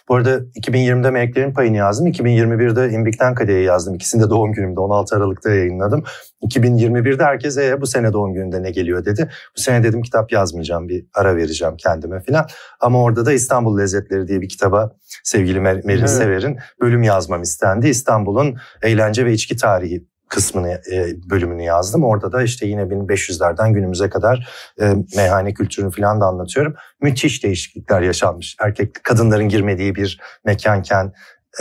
[0.09, 2.07] bu arada 2020'de Meleklerin Payını yazdım.
[2.07, 3.95] 2021'de İmbik'ten Kade'yi yazdım.
[3.95, 6.05] İkisini de doğum günümde 16 Aralık'ta yayınladım.
[6.43, 9.31] 2021'de herkes e, bu sene doğum gününde ne geliyor dedi.
[9.57, 12.47] Bu sene dedim kitap yazmayacağım bir ara vereceğim kendime falan.
[12.81, 14.93] Ama orada da İstanbul Lezzetleri diye bir kitaba
[15.25, 16.11] sevgili Mer Merin evet.
[16.11, 17.89] Sever'in bölüm yazmam istendi.
[17.89, 22.05] İstanbul'un eğlence ve içki tarihi kısmını e, bölümünü yazdım.
[22.05, 24.49] Orada da işte yine 1500'lerden günümüze kadar
[24.81, 26.75] e, meyhane kültürünü falan da anlatıyorum.
[27.03, 28.57] Müthiş değişiklikler yaşanmış.
[28.61, 31.13] Erkek kadınların girmediği bir mekanken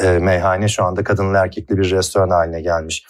[0.03, 3.06] e, meyhane şu anda kadınlı erkekli bir restoran haline gelmiş.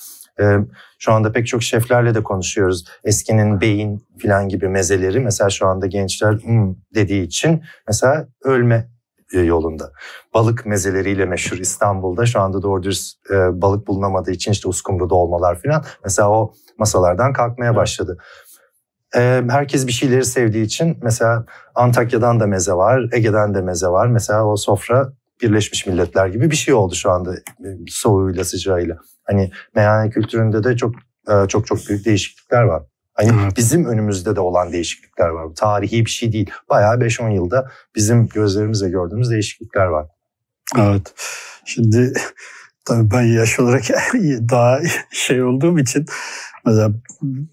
[1.00, 2.86] Şu anda pek çok şeflerle de konuşuyoruz.
[3.04, 8.88] Eskinin beyin falan gibi mezeleri mesela şu anda gençler hmm dediği için mesela ölme
[9.34, 9.92] yolunda.
[10.34, 15.62] Balık mezeleriyle meşhur İstanbul'da şu anda doğru dürüst e, balık bulunamadığı için işte uskumru dolmalar
[15.62, 18.18] falan mesela o masalardan kalkmaya başladı.
[19.16, 24.08] E, herkes bir şeyleri sevdiği için mesela Antakya'dan da meze var, Ege'den de meze var.
[24.08, 28.98] Mesela o sofra Birleşmiş Milletler gibi bir şey oldu şu anda e, soğuğuyla sıcağıyla.
[29.24, 30.96] Hani meyhane kültüründe de çok
[31.30, 32.84] e, çok çok büyük değişiklikler var.
[33.17, 33.58] Hani evet.
[33.58, 35.47] bizim önümüzde de olan değişiklikler var.
[35.56, 36.49] Tarihi bir şey değil.
[36.69, 40.08] Bayağı 5-10 yılda bizim gözlerimizle gördüğümüz değişiklikler var.
[40.77, 41.13] Evet.
[41.65, 42.13] Şimdi
[42.86, 43.84] tabii ben yaş olarak
[44.49, 44.80] daha
[45.12, 46.06] şey olduğum için
[46.65, 46.91] mesela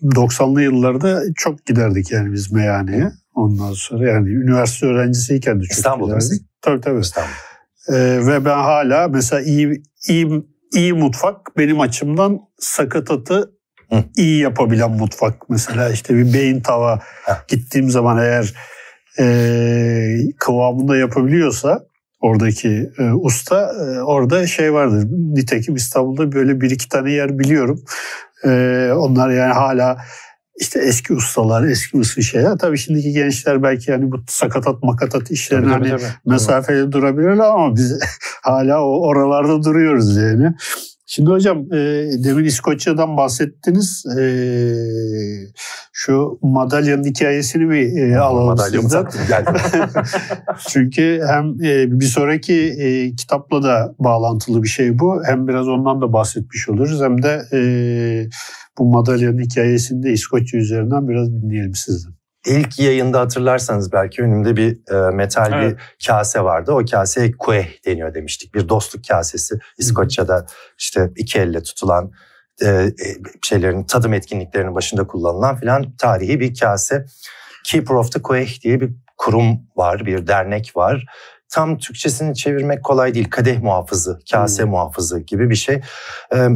[0.03, 3.13] 90'lı yıllarda çok giderdik yani biz meyhaneye.
[3.35, 6.31] Ondan sonra yani üniversite öğrencisiyken de çok İstanbul'da giderdik.
[6.31, 6.47] Mısın?
[6.63, 7.01] Tabii tabii.
[7.01, 7.31] İstanbul.
[7.89, 13.51] Ee, ve ben hala mesela iyi iyi iyi mutfak benim açımdan sakatatı
[13.93, 14.05] Hı.
[14.17, 15.51] iyi yapabilen mutfak.
[15.51, 17.49] Mesela işte bir beyin tava Heh.
[17.49, 18.55] gittiğim zaman eğer
[19.19, 19.27] e,
[20.39, 21.85] kıvamında yapabiliyorsa
[22.21, 25.07] oradaki e, usta e, orada şey vardır.
[25.11, 27.85] Nitekim İstanbul'da böyle bir iki tane yer biliyorum.
[28.45, 28.49] E,
[28.97, 29.97] onlar yani hala
[30.61, 32.59] işte eski ustalar, eski usul şeyler.
[32.59, 37.99] Tabii şimdiki gençler belki yani bu sakatat makatat işlerine hani mesafeli durabilirler ama biz
[38.43, 40.55] hala o oralarda duruyoruz yani.
[41.07, 41.77] Şimdi hocam e,
[42.25, 44.05] demin İskoçya'dan bahsettiniz.
[44.19, 44.25] E,
[45.93, 49.07] şu madalyanın hikayesini bir e, alalım sizden.
[50.69, 55.23] Çünkü hem e, bir sonraki e, kitapla da bağlantılı bir şey bu.
[55.27, 57.61] Hem biraz ondan da bahsetmiş oluruz hem de e,
[58.79, 62.24] bu madalyanın hikayesini de İskoçya üzerinden biraz dinleyelim sizden.
[62.47, 65.79] İlk yayında hatırlarsanız belki önümde bir e, metal evet.
[65.79, 66.73] bir kase vardı.
[66.73, 68.55] O kase kueh deniyor demiştik.
[68.55, 69.55] Bir dostluk kasesi.
[69.79, 70.47] İskoçya'da
[70.79, 72.13] işte iki elle tutulan
[72.63, 72.93] e, e,
[73.45, 77.07] şeylerin tadım etkinliklerinin başında kullanılan filan tarihi bir kase.
[77.65, 81.05] Keeper of the Kueh diye bir kurum var, bir dernek var.
[81.49, 83.31] Tam Türkçesini çevirmek kolay değil.
[83.31, 84.71] Kadeh muhafızı, kase hmm.
[84.71, 85.81] muhafızı gibi bir şey.
[86.35, 86.49] E,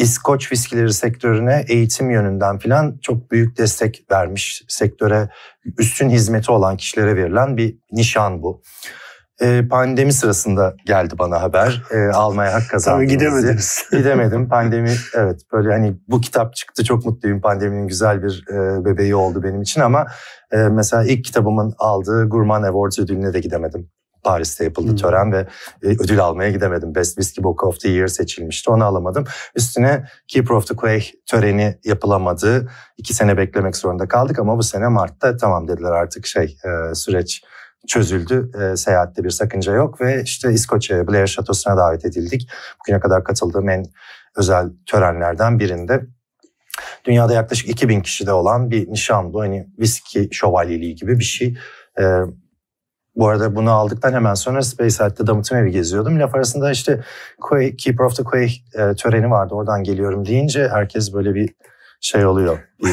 [0.00, 4.64] İskoç viskileri sektörüne eğitim yönünden filan çok büyük destek vermiş.
[4.68, 5.28] Sektöre
[5.78, 8.62] üstün hizmeti olan kişilere verilen bir nişan bu.
[9.42, 11.82] Ee, pandemi sırasında geldi bana haber.
[11.90, 13.00] Ee, almaya hak kazandım.
[13.00, 13.84] Tabii gidemediniz.
[13.92, 14.48] Gidemedim.
[14.48, 17.40] Pandemi evet böyle hani bu kitap çıktı çok mutluyum.
[17.40, 20.06] Pandeminin güzel bir e, bebeği oldu benim için ama
[20.52, 23.90] e, mesela ilk kitabımın aldığı Gurman Awards ödülüne de gidemedim.
[24.22, 24.96] Paris'te yapıldı hmm.
[24.96, 25.46] tören ve
[25.82, 26.94] e, ödül almaya gidemedim.
[26.94, 28.70] Best Whiskey Book of the Year seçilmişti.
[28.70, 29.24] Onu alamadım.
[29.54, 32.70] Üstüne Keeper of the Quay töreni yapılamadı.
[32.96, 37.42] İki sene beklemek zorunda kaldık ama bu sene Mart'ta tamam dediler artık şey e, süreç
[37.88, 38.50] çözüldü.
[38.60, 42.50] E, seyahatte bir sakınca yok ve işte İskoçya'ya Blair Şatosu'na davet edildik.
[42.80, 43.84] Bugüne kadar katıldığım en
[44.36, 46.06] özel törenlerden birinde.
[47.04, 49.40] Dünyada yaklaşık 2000 kişide olan bir nişan bu.
[49.40, 51.58] Hani viski şövalyeliği gibi bir şey.
[52.00, 52.04] E,
[53.20, 56.20] bu arada bunu aldıktan hemen sonra Space Side'de damıtım evi geziyordum.
[56.20, 57.00] Laf arasında işte
[57.40, 59.54] Quay, Keeper of the Quay e, töreni vardı.
[59.54, 61.48] Oradan geliyorum deyince herkes böyle bir
[62.00, 62.58] şey oluyor.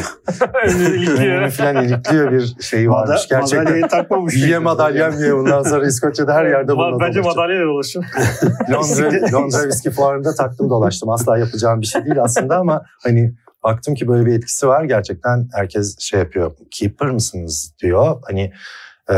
[1.17, 3.27] Önünü falan ilikliyor bir şey varmış.
[3.29, 3.59] Gerçekten.
[3.59, 4.35] Madalyayı takmamış.
[4.35, 5.35] Yiye madalyam yiye.
[5.35, 8.05] Bundan sonra İskoçya'da her yerde bununla Bence madalyayla dolaşın.
[8.71, 11.09] Londra, Londra Viski Fuarı'nda taktım dolaştım.
[11.09, 14.83] Asla yapacağım bir şey değil aslında ama hani baktım ki böyle bir etkisi var.
[14.83, 16.51] Gerçekten herkes şey yapıyor.
[16.71, 18.21] Keeper mısınız diyor.
[18.27, 18.53] Hani
[19.11, 19.15] e,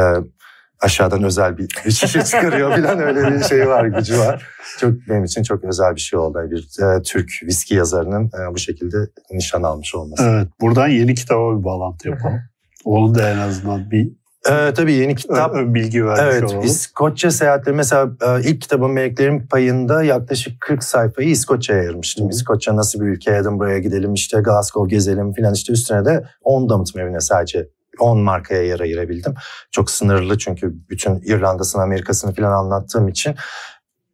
[0.81, 4.47] aşağıdan özel bir, şişe çıkarıyor falan öyle bir şey var, gücü var.
[4.79, 6.39] Çok benim için çok özel bir şey oldu.
[6.51, 8.97] Bir e, Türk viski yazarının e, bu şekilde
[9.31, 10.23] nişan almış olması.
[10.23, 12.41] Evet, buradan yeni kitaba bir bağlantı yapalım.
[12.85, 15.55] Onun da en azından bir ee, tabii yeni kitap.
[15.55, 16.65] Bilgi vermiş evet, olalım.
[16.65, 22.25] İskoçya seyahatleri mesela e, ilk kitabın Meleklerin payında yaklaşık 40 sayfayı İskoçya'ya ayırmıştım.
[22.25, 22.29] Hı.
[22.29, 27.01] İskoçya nasıl bir ülke, Edinburgh'a gidelim işte Glasgow gezelim filan işte üstüne de 10 damıtım
[27.01, 29.33] evine sadece 10 markaya yer ayırabildim.
[29.71, 33.35] Çok sınırlı çünkü bütün İrlanda'sını, Amerika'sını falan anlattığım için.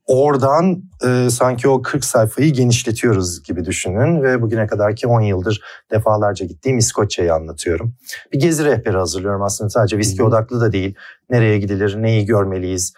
[0.05, 5.61] Oradan e, sanki o 40 sayfayı genişletiyoruz gibi düşünün ve bugüne kadarki 10 yıldır
[5.91, 7.93] defalarca gittiğim İskoçya'yı anlatıyorum.
[8.33, 10.95] Bir gezi rehberi hazırlıyorum aslında sadece viski odaklı da değil.
[11.29, 12.93] Nereye gidilir, neyi görmeliyiz,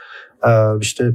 [0.47, 0.49] ee,
[0.81, 1.11] işte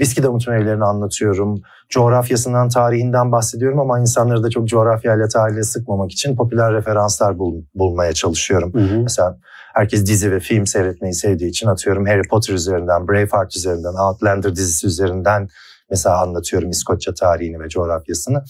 [0.00, 1.62] viski damıtma evlerini anlatıyorum.
[1.90, 8.12] Coğrafyasından, tarihinden bahsediyorum ama insanları da çok coğrafyayla tarihle sıkmamak için popüler referanslar bul, bulmaya
[8.12, 8.74] çalışıyorum.
[8.74, 9.00] Hı hı.
[9.02, 9.38] Mesela
[9.74, 14.86] herkes dizi ve film seyretmeyi sevdiği için atıyorum Harry Potter üzerinden, Braveheart üzerinden, Outlander dizisi
[14.86, 15.48] üzerinden
[15.90, 18.44] mesela anlatıyorum İskoçya tarihini ve coğrafyasını.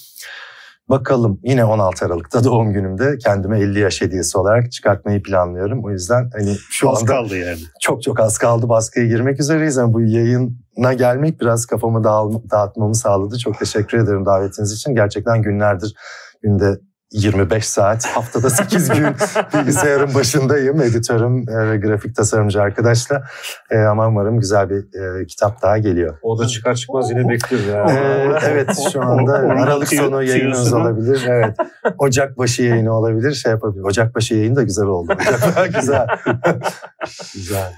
[0.89, 5.85] Bakalım yine 16 Aralık'ta doğum günümde kendime 50 yaş hediyesi olarak çıkartmayı planlıyorum.
[5.85, 7.59] O yüzden hani şu Az anda kaldı yani.
[7.81, 9.77] çok çok az kaldı baskıya girmek üzereyiz.
[9.77, 13.39] Yani bu yayına gelmek biraz kafamı dağıl- dağıtmamı sağladı.
[13.39, 14.95] Çok teşekkür ederim davetiniz için.
[14.95, 15.95] Gerçekten günlerdir
[16.43, 16.79] günde
[17.13, 19.07] 25 saat, haftada 8 gün
[19.55, 20.81] bilgisayarın başındayım.
[20.81, 23.23] Editörüm e, ve grafik tasarımcı arkadaşla.
[23.71, 26.19] E, ama umarım güzel bir e, kitap daha geliyor.
[26.23, 27.87] O da çıkar çıkmaz yine bekliyoruz ya.
[27.91, 31.25] Ee, evet şu anda Aralık sonu yayınımız olabilir.
[31.29, 31.57] Evet.
[31.99, 33.33] Ocak başı yayını olabilir.
[33.33, 33.83] Şey yapabilir.
[33.83, 35.17] Ocak başı yayın da güzel oldu.
[35.81, 36.07] güzel.
[37.35, 37.73] güzel.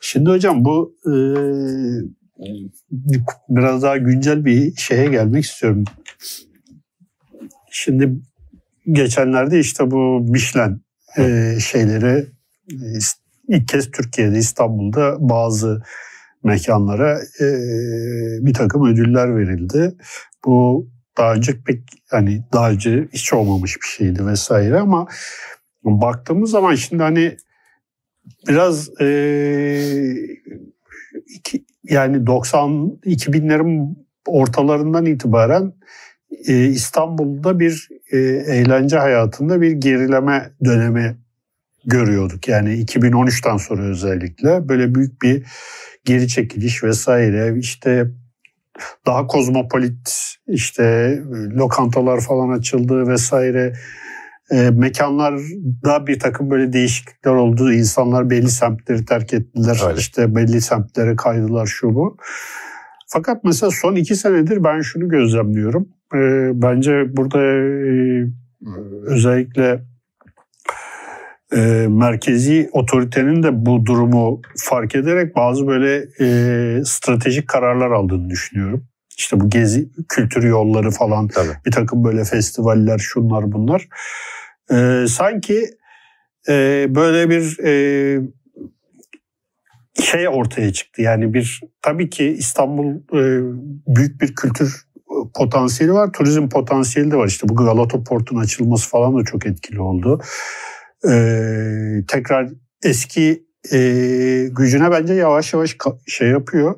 [0.00, 1.12] Şimdi hocam bu e,
[3.48, 5.84] biraz daha güncel bir şeye gelmek istiyorum.
[7.70, 8.20] Şimdi
[8.92, 10.82] geçenlerde işte bu Michelin
[11.18, 12.26] e, şeyleri
[12.70, 12.76] e,
[13.48, 15.82] ilk kez Türkiye'de İstanbul'da bazı
[16.44, 17.46] mekanlara e,
[18.46, 19.94] bir takım ödüller verildi.
[20.44, 25.06] Bu daha önce pek hani daha önce hiç olmamış bir şeydi vesaire ama
[25.84, 27.36] baktığımız zaman şimdi hani
[28.48, 29.06] biraz e,
[31.34, 33.96] iki, yani 90 2000'lerin
[34.26, 35.72] ortalarından itibaren
[36.46, 41.16] e, İstanbul'da bir e, eğlence hayatında bir gerileme dönemi
[41.84, 42.48] görüyorduk.
[42.48, 45.46] Yani 2013'ten sonra özellikle böyle büyük bir
[46.04, 48.06] geri çekiliş vesaire işte
[49.06, 51.18] daha kozmopolit işte
[51.56, 53.72] lokantalar falan açıldı vesaire
[54.50, 57.72] e, mekanlarda bir takım böyle değişiklikler oldu.
[57.72, 59.80] İnsanlar belli semtleri terk ettiler.
[59.88, 60.00] Öyle.
[60.00, 62.16] İşte belli semtlere kaydılar şu bu.
[63.06, 65.88] Fakat mesela son iki senedir ben şunu gözlemliyorum.
[66.14, 66.18] E,
[66.54, 68.26] bence burada e,
[69.02, 69.84] özellikle
[71.56, 78.84] e, merkezi otoritenin de bu durumu fark ederek bazı böyle e, stratejik kararlar aldığını düşünüyorum.
[79.18, 81.48] İşte bu gezi kültür yolları falan Tabii.
[81.66, 83.88] bir takım böyle festivaller şunlar bunlar.
[84.72, 85.70] Ee, sanki
[86.48, 88.20] e, böyle bir e,
[90.02, 91.02] şey ortaya çıktı.
[91.02, 93.20] Yani bir tabii ki İstanbul e,
[93.86, 94.87] büyük bir kültür
[95.34, 96.12] potansiyeli var.
[96.12, 97.26] Turizm potansiyeli de var.
[97.26, 100.20] İşte bu Galata Port'un açılması falan da çok etkili oldu.
[101.08, 102.48] Ee, tekrar
[102.82, 103.78] eski e,
[104.50, 105.76] gücüne bence yavaş yavaş
[106.06, 106.74] şey yapıyor.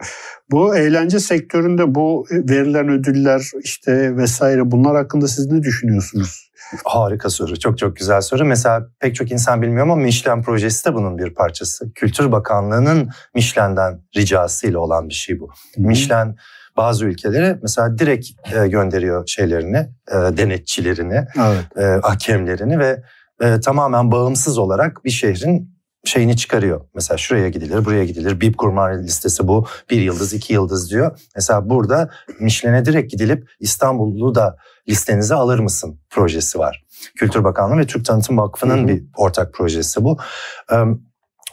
[0.51, 6.51] Bu eğlence sektöründe bu verilen ödüller işte vesaire bunlar hakkında siz ne düşünüyorsunuz?
[6.85, 7.59] Harika soru.
[7.59, 8.45] Çok çok güzel soru.
[8.45, 11.93] Mesela pek çok insan bilmiyor ama Michelin projesi de bunun bir parçası.
[11.93, 15.51] Kültür Bakanlığı'nın Michelin'den ricasıyla olan bir şey bu.
[15.77, 16.37] Michelin
[16.81, 19.77] bazı ülkelere mesela direkt e, gönderiyor şeylerini,
[20.09, 21.77] e, denetçilerini, Evet.
[21.77, 23.03] e, hakemlerini ve
[23.41, 26.81] e, tamamen bağımsız olarak bir şehrin şeyini çıkarıyor.
[26.95, 28.41] Mesela şuraya gidilir, buraya gidilir.
[28.41, 29.67] BIP Gurman listesi bu.
[29.91, 31.19] Bir yıldız, iki yıldız diyor.
[31.37, 34.57] Mesela burada Michelin'e direkt gidilip İstanbul'u da
[34.89, 36.85] listenize alır mısın projesi var.
[37.17, 40.19] Kültür Bakanlığı ve Türk Tanıtım Vakfı'nın bir ortak projesi bu.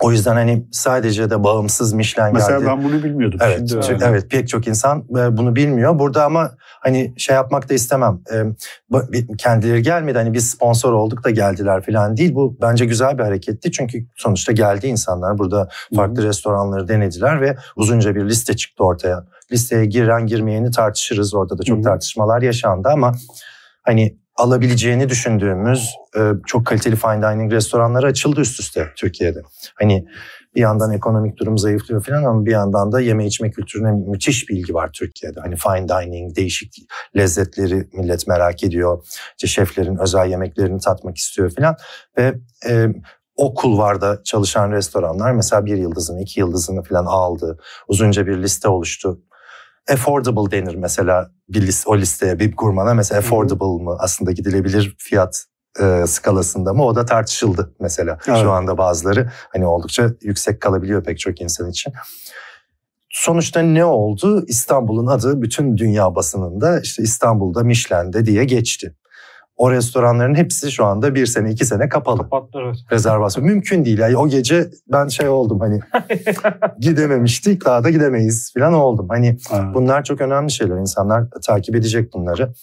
[0.01, 2.69] O yüzden hani sadece de bağımsız Michelin Mesela geldi.
[2.69, 3.39] ben bunu bilmiyordum.
[3.43, 4.07] Evet, Şimdi öğrendim.
[4.07, 5.99] evet pek çok insan e, bunu bilmiyor.
[5.99, 8.19] Burada ama hani şey yapmak da istemem.
[8.33, 8.43] E,
[9.37, 12.35] Kendileri gelmedi hani biz sponsor olduk da geldiler falan değil.
[12.35, 13.71] Bu bence güzel bir hareketti.
[13.71, 19.25] Çünkü sonuçta geldi insanlar burada farklı restoranları denediler ve uzunca bir liste çıktı ortaya.
[19.51, 21.33] Listeye giren girmeyeni tartışırız.
[21.35, 21.83] Orada da çok Hı hı.
[21.83, 23.11] tartışmalar yaşandı ama
[23.83, 29.41] hani alabileceğini düşündüğümüz e, çok kaliteli fine dining restoranları açıldı üst üste Türkiye'de.
[29.75, 30.05] Hani
[30.55, 34.55] bir yandan ekonomik durum zayıflıyor falan ama bir yandan da yeme içme kültürüne müthiş bir
[34.55, 35.39] ilgi var Türkiye'de.
[35.39, 36.73] Hani fine dining, değişik
[37.17, 39.05] lezzetleri millet merak ediyor.
[39.37, 41.75] İşte şeflerin özel yemeklerini tatmak istiyor falan.
[42.17, 42.33] Ve
[42.69, 42.87] e,
[43.35, 47.57] o kulvarda çalışan restoranlar mesela bir yıldızını, iki yıldızını falan aldı.
[47.87, 49.21] Uzunca bir liste oluştu.
[49.91, 55.45] Affordable denir mesela bir liste, o listeye bir gurmana mesela affordable mı aslında gidilebilir fiyat
[55.81, 58.39] e, skalasında mı o da tartışıldı mesela Evet.
[58.41, 61.93] şu anda bazıları hani oldukça yüksek kalabiliyor pek çok insan için.
[63.09, 64.43] Sonuçta ne oldu?
[64.47, 68.95] İstanbul'un adı bütün dünya basınında işte İstanbul'da Michelin'de diye geçti.
[69.57, 72.27] O restoranların hepsi şu anda bir sene iki sene kapalı.
[72.55, 72.75] Evet.
[72.91, 73.97] Rezervasyon mümkün değil.
[73.97, 75.79] Yani o gece ben şey oldum hani
[76.79, 79.07] gidememiştik daha da gidemeyiz falan oldum.
[79.09, 79.73] Hani Evet.
[79.73, 80.77] Bunlar çok önemli şeyler.
[80.77, 82.53] İnsanlar takip edecek bunları.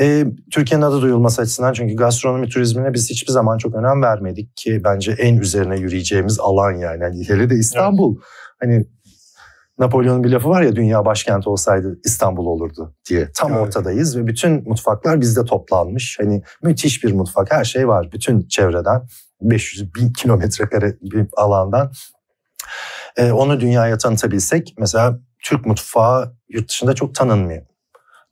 [0.00, 4.80] Ee, Türkiye'nin adı duyulması açısından çünkü gastronomi turizmine biz hiçbir zaman çok önem vermedik ki
[4.84, 7.04] bence en üzerine yürüyeceğimiz alan yani.
[7.04, 8.16] Hani hele de İstanbul.
[8.60, 8.86] Hani
[9.78, 13.28] Napolyon'un bir lafı var ya dünya başkenti olsaydı İstanbul olurdu diye.
[13.36, 13.60] Tam Evet.
[13.62, 16.16] ortadayız ve bütün mutfaklar bizde toplanmış.
[16.20, 19.02] Hani müthiş bir mutfak her şey var bütün çevreden.
[19.42, 21.92] 500 bin kilometre kare bir alandan.
[23.16, 27.62] Ee, onu dünyaya tanıtabilsek mesela Türk mutfağı yurt dışında çok tanınmıyor.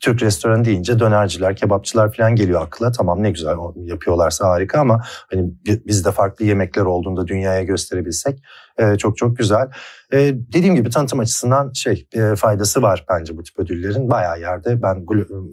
[0.00, 2.92] Türk restoranı deyince dönerciler, kebapçılar falan geliyor akla.
[2.92, 8.42] Tamam ne güzel yapıyorlarsa harika ama hani bizde farklı yemekler olduğunda dünyaya gösterebilsek
[8.78, 9.68] e, çok çok güzel.
[10.12, 14.11] E, dediğim gibi tanıtım açısından şey e, faydası var bence bu tip ödüllerin.
[14.11, 15.04] Bayağı yerde ben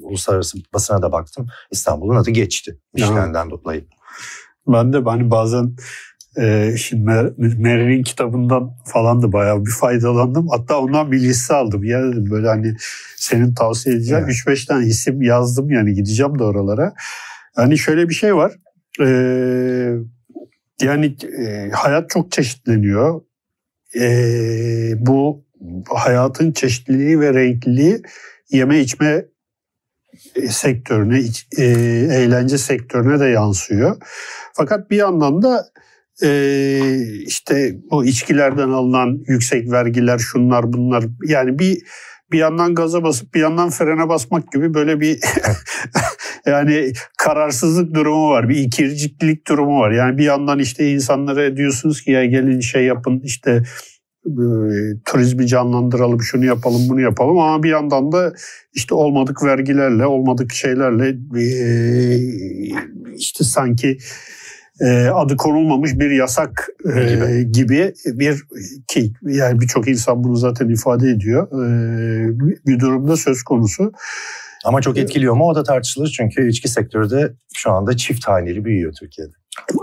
[0.01, 1.47] uluslararası basına da baktım.
[1.71, 3.85] İstanbul'un adı geçti Michelin'den dolayı.
[4.67, 5.75] Ben de hani bazen
[6.37, 10.47] e, şimdi Mer kitabından falan da bayağı bir faydalandım.
[10.47, 11.83] Hatta ondan bir liste aldım.
[11.83, 12.75] Ya dedim böyle hani
[13.17, 14.35] senin tavsiye edeceğin evet.
[14.47, 16.93] 3-5 tane isim yazdım yani gideceğim de oralara.
[17.55, 18.51] Hani şöyle bir şey var.
[19.01, 19.07] E,
[20.81, 23.21] yani e, hayat çok çeşitleniyor.
[23.99, 24.05] E,
[24.97, 25.45] bu
[25.89, 28.01] hayatın çeşitliliği ve renkliliği
[28.49, 29.25] yeme içme
[30.35, 31.21] e, sektörüne,
[31.57, 31.63] e,
[32.15, 33.97] eğlence sektörüne de yansıyor.
[34.53, 35.73] Fakat bir yandan da
[36.21, 36.79] e,
[37.25, 41.77] işte bu içkilerden alınan yüksek vergiler, şunlar bunlar yani bir
[42.31, 45.19] bir yandan gaza basıp bir yandan frene basmak gibi böyle bir
[46.45, 48.49] yani kararsızlık durumu var.
[48.49, 49.91] Bir ikirciklik durumu var.
[49.91, 53.63] Yani bir yandan işte insanlara diyorsunuz ki ya gelin şey yapın işte
[54.25, 54.35] e,
[55.05, 58.33] turizmi canlandıralım, şunu yapalım, bunu yapalım ama bir yandan da
[58.73, 61.47] işte olmadık vergilerle, olmadık şeylerle e,
[63.17, 63.97] işte sanki
[64.81, 68.43] e, adı konulmamış bir yasak e, gibi bir
[68.87, 71.69] ki yani birçok insan bunu zaten ifade ediyor e,
[72.67, 73.91] bir durumda söz konusu.
[74.65, 78.65] Ama çok etkiliyor mu o da tartışılır çünkü içki sektörü de şu anda çift haneli
[78.65, 79.33] büyüyor Türkiye'de.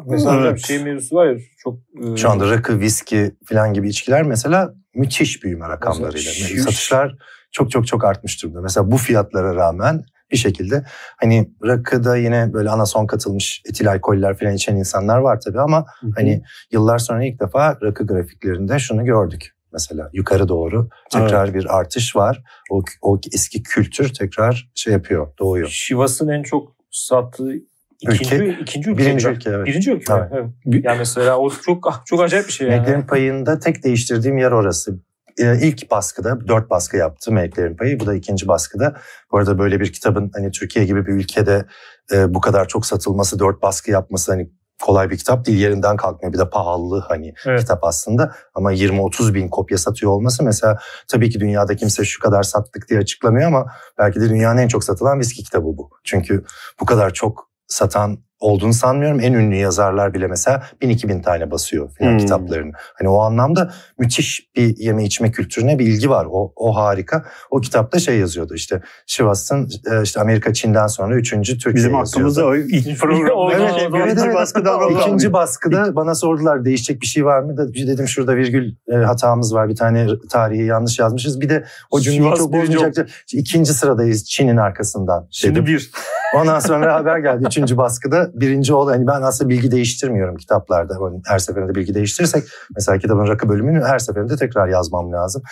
[0.06, 0.66] Mesela evet.
[0.66, 1.78] şey mevzusu var ya çok...
[1.78, 2.16] E...
[2.16, 6.30] Şu anda rakı, viski falan gibi içkiler mesela müthiş büyüme rakamlarıyla.
[6.40, 7.16] Mesela, Satışlar
[7.52, 8.60] çok çok çok artmış durumda.
[8.60, 10.84] Mesela bu fiyatlara rağmen bir şekilde
[11.16, 16.06] hani rakıda yine böyle anason katılmış etil alkoller falan içen insanlar var tabii ama hı
[16.06, 16.10] hı.
[16.16, 19.50] hani yıllar sonra ilk defa rakı grafiklerinde şunu gördük.
[19.72, 21.54] Mesela yukarı doğru tekrar evet.
[21.54, 22.42] bir artış var.
[22.70, 25.68] O, o eski kültür tekrar şey yapıyor, doğuyor.
[25.68, 27.52] Şivas'ın en çok sattığı
[28.00, 28.98] İkinci, ülke, ikinci ülke.
[29.02, 29.66] Birinci ülke evet.
[29.66, 30.12] Birinci ülke.
[30.12, 30.28] Evet.
[30.32, 30.84] evet.
[30.84, 32.68] Yani mesela o çok çok acayip bir şey.
[32.68, 32.80] Yani.
[32.80, 34.98] Meglerin payında tek değiştirdiğim yer orası.
[35.40, 38.00] Ee, ilk baskıda dört baskı yaptı Meleklerin Payı.
[38.00, 38.96] Bu da ikinci baskıda.
[39.32, 41.66] Bu arada böyle bir kitabın hani Türkiye gibi bir ülkede
[42.12, 44.50] e, bu kadar çok satılması, dört baskı yapması hani
[44.82, 45.58] kolay bir kitap değil.
[45.58, 46.32] Yerinden kalkmıyor.
[46.32, 47.60] Bir de pahalı hani evet.
[47.60, 48.34] kitap aslında.
[48.54, 53.00] Ama 20-30 bin kopya satıyor olması mesela tabii ki dünyada kimse şu kadar sattık diye
[53.00, 53.66] açıklamıyor ama
[53.98, 55.90] belki de dünyanın en çok satılan viski kitabı bu.
[56.04, 56.44] Çünkü
[56.80, 59.20] bu kadar çok satan olduğunu sanmıyorum.
[59.20, 62.18] En ünlü yazarlar bile mesela 1000-2000 tane basıyor filan hmm.
[62.18, 62.72] kitaplarını.
[62.98, 66.26] Hani o anlamda müthiş bir yeme içme kültürüne bir ilgi var.
[66.30, 67.24] O, o harika.
[67.50, 72.46] O kitapta şey yazıyordu işte Şivas'ın e, işte Amerika Çin'den sonra üçüncü Türkiye Bizim aklımızda
[72.46, 77.56] o ilk programda evet, baskıda İkinci baskıda bana sordular değişecek bir şey var mı?
[77.56, 79.68] Da, dedim şurada virgül e, hatamız var.
[79.68, 81.40] Bir tane tarihi yanlış yazmışız.
[81.40, 83.06] Bir de o cümleyi Şivas çok bozmayacaktı.
[83.32, 85.26] İkinci sıradayız Çin'in arkasından.
[85.30, 85.66] Şimdi dedim.
[85.66, 85.90] bir.
[86.36, 88.29] Ondan sonra haber geldi üçüncü baskıda.
[88.34, 88.90] Birinci oldu.
[88.90, 90.94] Hani ben aslında bilgi değiştirmiyorum kitaplarda.
[91.00, 95.42] Hani her seferinde bilgi değiştirirsek mesela kitabın rakı bölümünü her seferinde tekrar yazmam lazım.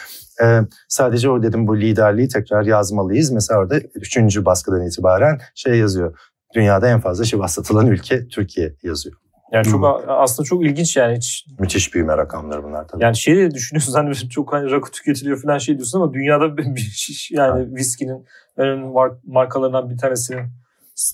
[0.42, 3.30] Ee, sadece o dedim bu liderliği tekrar yazmalıyız.
[3.30, 6.18] Mesela orada üçüncü baskıdan itibaren şey yazıyor.
[6.54, 9.16] Dünyada en fazla şiva satılan ülke Türkiye yazıyor.
[9.52, 10.10] Yani çok hmm.
[10.10, 11.46] aslında çok ilginç yani hiç.
[11.58, 13.04] Müthiş büyüme rakamları bunlar tabii.
[13.04, 17.28] Yani şey de düşünüyorsun hani çok hani rakı tüketiliyor falan şey diyorsun ama dünyada bir
[17.30, 18.26] yani viskinin
[18.58, 18.78] en
[19.24, 20.40] markalarından bir tanesinin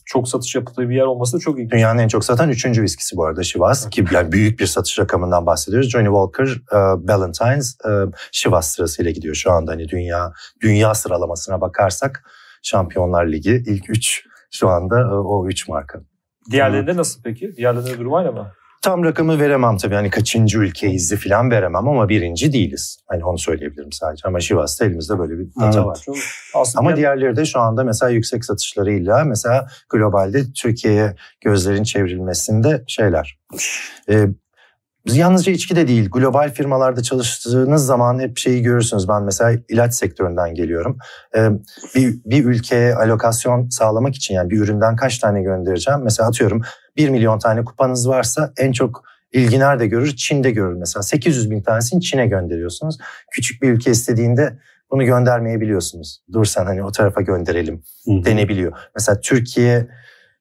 [0.05, 1.73] çok satış yapıldığı bir yer olması da çok ilginç.
[1.73, 5.47] Dünyanın en çok satan üçüncü viskisi bu arada Chivas ki yani büyük bir satış rakamından
[5.47, 5.91] bahsediyoruz.
[5.91, 12.31] Johnny Walker, uh, Ballantines, uh, Chivas sırasıyla gidiyor şu anda hani dünya dünya sıralamasına bakarsak
[12.63, 16.01] Şampiyonlar Ligi ilk üç şu anda uh, o üç marka.
[16.51, 17.57] Diğerlerinde nasıl peki?
[17.57, 18.53] Diğerlerinde durum aynı mı?
[18.85, 19.95] Tam rakamı veremem tabii.
[19.95, 22.99] Hani kaçıncı ülkeyiz falan veremem ama birinci değiliz.
[23.09, 24.29] Hani onu söyleyebilirim sadece.
[24.29, 25.87] Ama Şivas'ta elimizde böyle bir data evet.
[25.87, 26.05] var.
[26.55, 33.39] Aslında ama diğerleri de şu anda mesela yüksek satışlarıyla mesela globalde Türkiye'ye gözlerin çevrilmesinde şeyler.
[34.09, 34.27] Ee,
[35.13, 39.09] Yalnızca içki de değil, global firmalarda çalıştığınız zaman hep şeyi görürsünüz.
[39.09, 40.99] Ben mesela ilaç sektöründen geliyorum.
[41.37, 41.49] Ee,
[41.95, 46.01] bir, bir ülkeye alokasyon sağlamak için yani bir üründen kaç tane göndereceğim?
[46.03, 46.63] Mesela atıyorum
[46.97, 50.17] 1 milyon tane kupanız varsa en çok ilgi nerede görür?
[50.17, 51.03] Çin'de görür mesela.
[51.03, 52.99] 800 bin tanesini Çin'e gönderiyorsunuz.
[53.31, 54.59] Küçük bir ülke istediğinde
[54.91, 56.21] bunu göndermeyebiliyorsunuz.
[56.33, 58.25] Dur sen hani o tarafa gönderelim Hı-hı.
[58.25, 58.73] denebiliyor.
[58.95, 59.89] Mesela Türkiye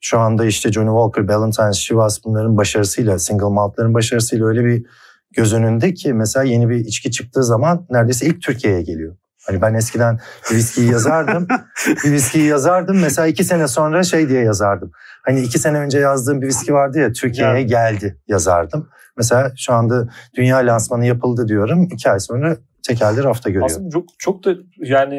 [0.04, 4.86] şu anda işte Johnny Walker, Ballantines, Chivas bunların başarısıyla, single maltların başarısıyla öyle bir
[5.32, 9.16] göz önünde ki mesela yeni bir içki çıktığı zaman neredeyse ilk Türkiye'ye geliyor.
[9.48, 10.20] Hani ben eskiden
[10.52, 11.48] bir viskiyi yazardım.
[12.06, 13.00] bir viskiyi yazardım.
[13.02, 14.92] Mesela iki sene sonra şey diye yazardım.
[15.26, 18.90] Hani iki sene önce yazdığım bir viski vardı ya Türkiye'ye geldi yazardım.
[19.18, 21.84] Mesela şu anda dünya lansmanı yapıldı diyorum.
[21.84, 23.76] İki ay sonra tekelli rafta görüyorum.
[23.76, 25.18] Aslında çok, çok da yani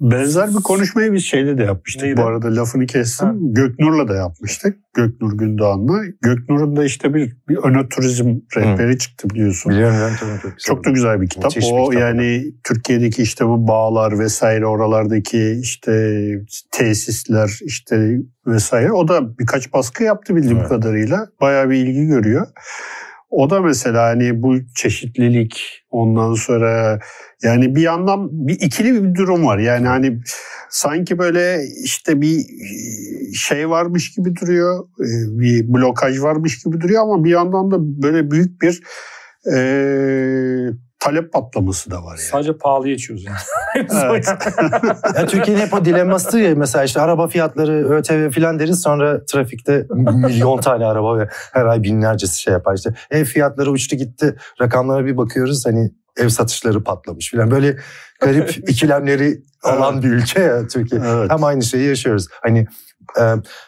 [0.00, 2.02] Benzer bir konuşmayı biz şeyde de yapmıştık.
[2.02, 2.16] Neydi?
[2.16, 3.28] Bu arada lafını kestim.
[3.28, 3.34] Ha.
[3.40, 4.76] Göknur'la da yapmıştık.
[4.94, 6.02] Göknur Gündoğan'la.
[6.22, 9.72] Göknur'un da işte bir, bir önöturizm rehberi çıktı biliyorsun.
[9.72, 10.60] Biliyorum ben tabii çok.
[10.60, 11.44] Çok da güzel bir kitap.
[11.44, 12.02] Müthiş bir o kitap.
[12.02, 16.22] yani Türkiye'deki işte bu bağlar vesaire oralardaki işte
[16.70, 18.92] tesisler işte vesaire.
[18.92, 20.68] O da birkaç baskı yaptı bildiğim Evet.
[20.68, 21.28] kadarıyla.
[21.40, 22.46] Bayağı bir ilgi görüyor.
[23.30, 27.00] O da mesela hani bu çeşitlilik ondan sonra
[27.42, 29.58] yani bir yandan bir ikili bir durum var.
[29.58, 30.20] Yani hani
[30.70, 32.44] sanki böyle işte bir
[33.34, 34.84] şey varmış gibi duruyor.
[35.00, 38.82] e, Bir blokaj varmış gibi duruyor ama bir yandan da böyle büyük bir
[39.54, 39.58] e,
[41.00, 42.28] talep patlaması da var yani.
[42.30, 43.36] Sadece pahalı geçiyoruz yani.
[43.92, 44.28] Evet.
[45.16, 49.86] Ya Türkiye'nin hep o dilemması ya mesela işte araba fiyatları ÖTV falan deriz sonra trafikte
[50.28, 55.06] milyon tane araba ve her ay binlercesi şey yapar işte ev fiyatları uçtu gitti rakamlara
[55.06, 57.76] bir bakıyoruz hani ev satışları patlamış falan böyle
[58.20, 61.00] garip ikilemleri olan bir ülke ya Türkiye.
[61.04, 61.30] Evet.
[61.30, 62.26] Hem aynı şeyi yaşıyoruz.
[62.42, 62.66] Hani
[63.20, 63.22] e,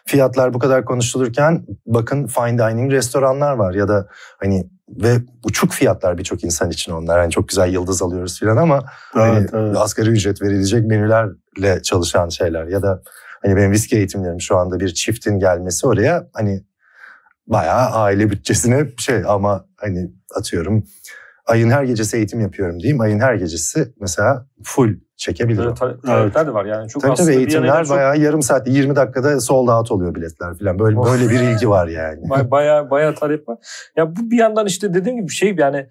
[0.07, 4.09] fiyatlar bu kadar konuşulurken bakın fine dining restoranlar var ya da
[4.39, 7.23] hani ve uçuk fiyatlar birçok insan için onlar.
[7.23, 9.77] Yani çok güzel yıldız alıyoruz falan ama hani Evet, evet.
[9.77, 13.03] asgari ücret verilecek menülerle çalışan şeyler ya da
[13.43, 16.65] hani benim viski eğitimlerim şu anda bir çiftin gelmesi oraya hani
[17.47, 20.85] bayağı aile bütçesine şey ama hani atıyorum
[21.51, 23.01] ayın her gecesi eğitim yapıyorum diyeyim.
[23.01, 25.65] Ayın her gecesi mesela full çekebilirim.
[25.65, 26.89] Böyle ta- talepler de var yani.
[26.89, 30.59] Çok Tabii aslında tabii eğitimler çok bayağı yarım saatte 20 dakikada sold out oluyor biletler
[30.59, 30.79] falan.
[30.79, 31.13] Böyle Of.
[31.13, 32.31] böyle bir ilgi var yani.
[32.31, 33.59] Bay- bayağı bayağı talep var.
[33.97, 35.87] Ya bu bir yandan işte dediğim gibi şey yani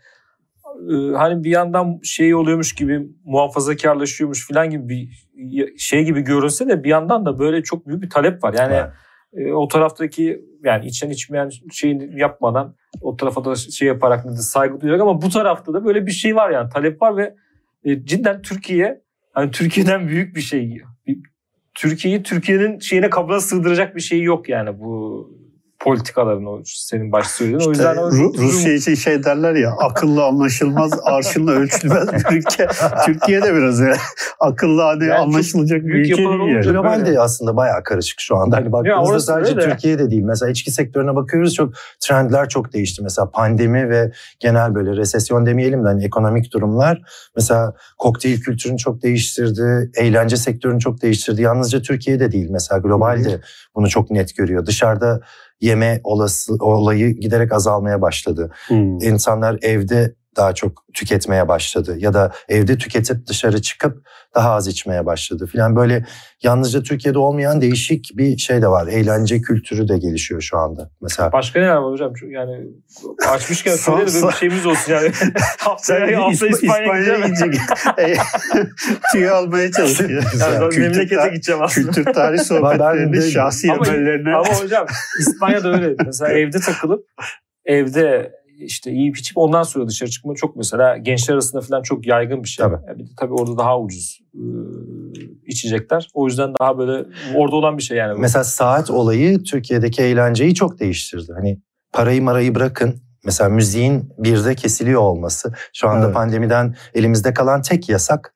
[0.91, 6.83] e, hani bir yandan şey oluyormuş gibi muhafazakarlaşıyormuş falan gibi bir şey gibi görünse de
[6.83, 8.53] bir yandan da böyle çok büyük bir talep var.
[8.57, 8.89] Yani Evet.
[9.33, 15.01] E, o taraftaki yani içen içmeyen şeyini yapmadan o tarafa da şey yaparak saygı duyarak
[15.01, 17.35] ama bu tarafta da böyle bir şey var yani talep var ve
[17.83, 19.01] e, cidden Türkiye
[19.33, 20.81] hani Türkiye'den büyük bir şey.
[21.73, 25.38] Türkiye'yi Türkiye'nin şeyine kabına sığdıracak bir şey yok yani bu
[25.79, 27.69] politikaların o senin başta söylediğin.
[27.69, 32.37] o İşte yüzden o Ru- Rusya için şey derler ya akıllı anlaşılmaz, arşınla ölçülmez bir
[32.37, 32.67] ülke.
[33.05, 33.95] Türkiye de biraz öyle.
[34.39, 36.61] Akıllı hani Yani anlaşılacak bir ülke değil yani.
[36.61, 38.55] Global de aslında bayağı karışık şu anda.
[38.57, 39.69] Hani baktığımızda orası sadece öyle.
[39.69, 40.21] Türkiye'de değil.
[40.23, 43.03] Mesela içki sektörüne bakıyoruz çok trendler çok değişti.
[43.03, 47.01] Mesela pandemi ve genel böyle resesyon demeyelim de hani ekonomik durumlar
[47.35, 49.91] mesela kokteyl kültürünü çok değiştirdi.
[49.95, 51.41] Eğlence sektörünü çok değiştirdi.
[51.41, 52.47] Yalnızca Türkiye'de değil.
[52.49, 53.39] Mesela globalde
[53.75, 54.65] bunu çok net görüyor.
[54.65, 55.19] Dışarıda
[55.61, 58.51] yeme olası olayı giderek azalmaya başladı.
[58.67, 59.01] Hmm.
[59.01, 65.05] İnsanlar evde daha çok tüketmeye başladı ya da evde tüketip dışarı çıkıp daha az içmeye
[65.05, 66.05] başladı filan böyle
[66.43, 68.87] yalnızca Türkiye'de olmayan değişik bir şey de var.
[68.87, 70.89] Eğlence kültürü de gelişiyor şu anda.
[71.01, 72.13] Mesela Başka neler var hocam?
[72.29, 72.67] Yani
[73.29, 75.11] açmışken Son- söyle de böyle son- bir şeyimiz olsun yani.
[75.57, 77.51] haftaya, hafta İsp- İspanya'ya gideceğim.
[77.51, 77.61] gidecek.
[79.11, 80.23] Tüy almaya çalışıyor.
[80.39, 81.91] Yani Kültür memlekete gideceğim aslında.
[81.91, 84.35] Kültür tarih sohbetlerinin şahsi Ama- haberlerine.
[84.35, 84.85] Ama hocam
[85.19, 85.95] İspanya'da öyle.
[86.05, 87.05] Mesela evde takılıp
[87.65, 92.43] evde işte yiyip içip ondan sonra dışarı çıkma çok mesela gençler arasında falan çok yaygın
[92.43, 92.65] bir şey.
[92.65, 92.87] Tabii.
[92.87, 94.43] Yani bir de tabii orada daha ucuz e,
[95.45, 96.07] içecekler.
[96.13, 97.05] O yüzden daha böyle
[97.35, 98.15] orada olan bir şey yani.
[98.15, 98.19] bu.
[98.19, 101.31] mesela saat olayı Türkiye'deki eğlenceyi çok değiştirdi.
[101.35, 101.61] Hani
[101.93, 103.01] parayı marayı bırakın.
[103.25, 105.53] Mesela müziğin birde kesiliyor olması.
[105.73, 106.15] Şu anda Evet.
[106.15, 108.33] pandemiden elimizde kalan tek yasak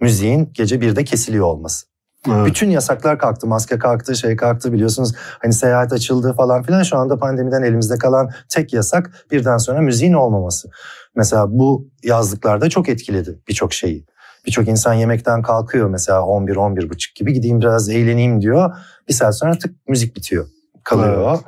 [0.00, 1.86] müziğin gece birde kesiliyor olması.
[2.28, 2.46] Evet.
[2.46, 3.46] Bütün yasaklar kalktı.
[3.46, 5.12] Maske kalktı, şey kalktı biliyorsunuz.
[5.42, 6.82] Hani seyahat açıldı falan filan.
[6.82, 10.68] Şu anda pandemiden elimizde kalan tek yasak birden sonra müziğin olmaması.
[11.14, 14.06] Mesela bu yazlıklarda çok etkiledi birçok şeyi.
[14.46, 18.76] Birçok insan yemekten kalkıyor mesela 11-11 buçuk gibi gideyim biraz eğleneyim diyor.
[19.08, 20.46] Bir saat sonra tık müzik bitiyor.
[20.84, 21.38] Kalıyor.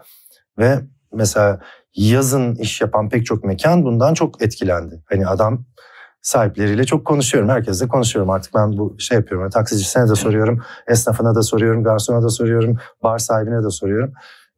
[0.59, 0.81] Ve
[1.13, 1.61] mesela
[1.95, 5.03] yazın iş yapan pek çok mekan bundan çok etkilendi.
[5.07, 5.65] Hani adam
[6.29, 7.51] sahipleriyle çok konuşuyorum.
[7.51, 9.45] Herkesle konuşuyorum artık ben bu şey yapıyorum.
[9.45, 14.13] Yani taksicisine de soruyorum, esnafına da soruyorum, garsona da soruyorum, bar sahibine de soruyorum.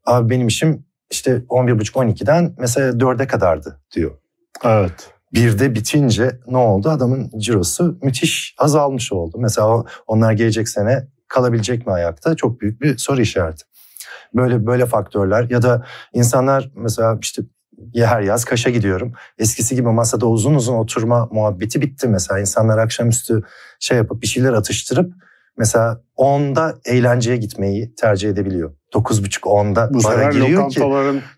[0.06, 4.10] Abi benim işim işte 11.30-12'den mesela 4'e kadardı diyor.
[4.64, 5.10] Evet.
[5.32, 6.90] Birde bitince ne oldu?
[6.90, 9.36] Adamın cirosu müthiş azalmış oldu.
[9.40, 12.36] Mesela onlar gelecek sene kalabilecek mi ayakta?
[12.36, 13.64] Çok büyük bir soru işareti.
[14.34, 17.42] Böyle böyle faktörler ya da insanlar mesela işte
[17.94, 19.12] her yaz Kaş'a gidiyorum.
[19.38, 22.40] Eskisi gibi masada uzun uzun oturma muhabbeti bitti mesela.
[22.40, 23.42] İnsanlar akşamüstü
[23.80, 25.12] şey yapıp bir şeyler atıştırıp
[25.58, 28.74] mesela 10'da eğlenceye gitmeyi tercih edebiliyor.
[28.94, 30.80] 9.30-10'da Bu sefer giriyor ki.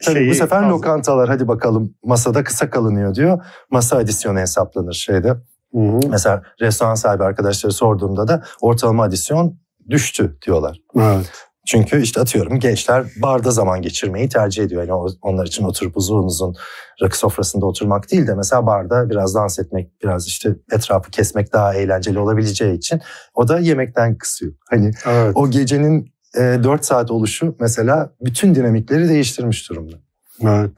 [0.05, 0.69] Tabii bu sefer fazla.
[0.69, 3.45] lokantalar hadi bakalım masada kısa kalınıyor diyor.
[3.71, 5.29] Masa adisyonu hesaplanır şeyde.
[5.75, 6.01] Hı hı.
[6.09, 9.59] Mesela restoran sahibi arkadaşları sorduğumda da ortalama adisyon
[9.91, 10.79] düştü diyorlar.
[10.97, 11.31] Evet.
[11.67, 14.83] Çünkü işte atıyorum gençler barda zaman geçirmeyi tercih ediyor.
[14.83, 16.55] Yani onlar için oturup uzun uzun
[17.03, 21.75] rakı sofrasında oturmak değil de mesela barda biraz dans etmek, biraz işte etrafı kesmek daha
[21.75, 23.01] eğlenceli olabileceği için
[23.35, 24.53] o da yemekten kısıyor.
[24.71, 25.33] Hani evet.
[25.35, 29.97] o gecenin e, 4 saat oluşu mesela bütün dinamikleri değiştirmiş durumda.
[30.43, 30.71] Evet.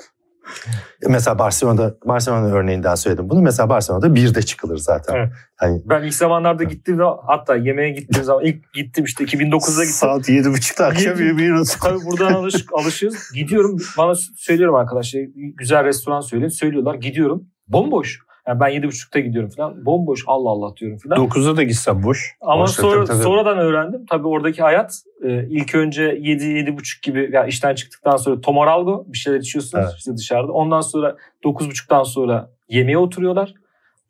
[1.08, 3.42] Mesela Barcelona'da Barcelona örneğinden söyledim bunu.
[3.42, 5.14] Mesela Barcelona'da bir de çıkılır zaten.
[5.16, 5.32] Evet.
[5.56, 9.86] Hani, ben ilk zamanlarda gittim zaman hatta yemeğe gittiğim zaman ilk gittim işte 2009'da gittim.
[9.86, 11.80] Saat 7.30'da akşam yemeği nasıl?
[11.82, 13.18] Tabii buradan alış, alışıyoruz.
[13.34, 16.48] Gidiyorum bana söylüyorum arkadaşlar güzel restoran söyleyin.
[16.48, 17.46] Söylüyorlar gidiyorum.
[17.68, 18.18] Bomboş.
[18.48, 19.86] Yani ben yedi buçukta gidiyorum falan.
[19.86, 21.16] Bomboş Allah Allah diyorum falan.
[21.16, 22.36] Dokuzda da gitsem boş.
[22.40, 23.22] Ama boş sonra, tabii.
[23.22, 24.06] sonradan öğrendim.
[24.10, 29.04] Tabii oradaki hayat e, ilk önce yedi yedi buçuk gibi yani işten çıktıktan sonra Tomoralgo
[29.08, 29.94] bir şeyler içiyorsunuz evet.
[29.98, 30.52] işte dışarıda.
[30.52, 33.54] Ondan sonra dokuz buçuktan sonra yemeğe oturuyorlar.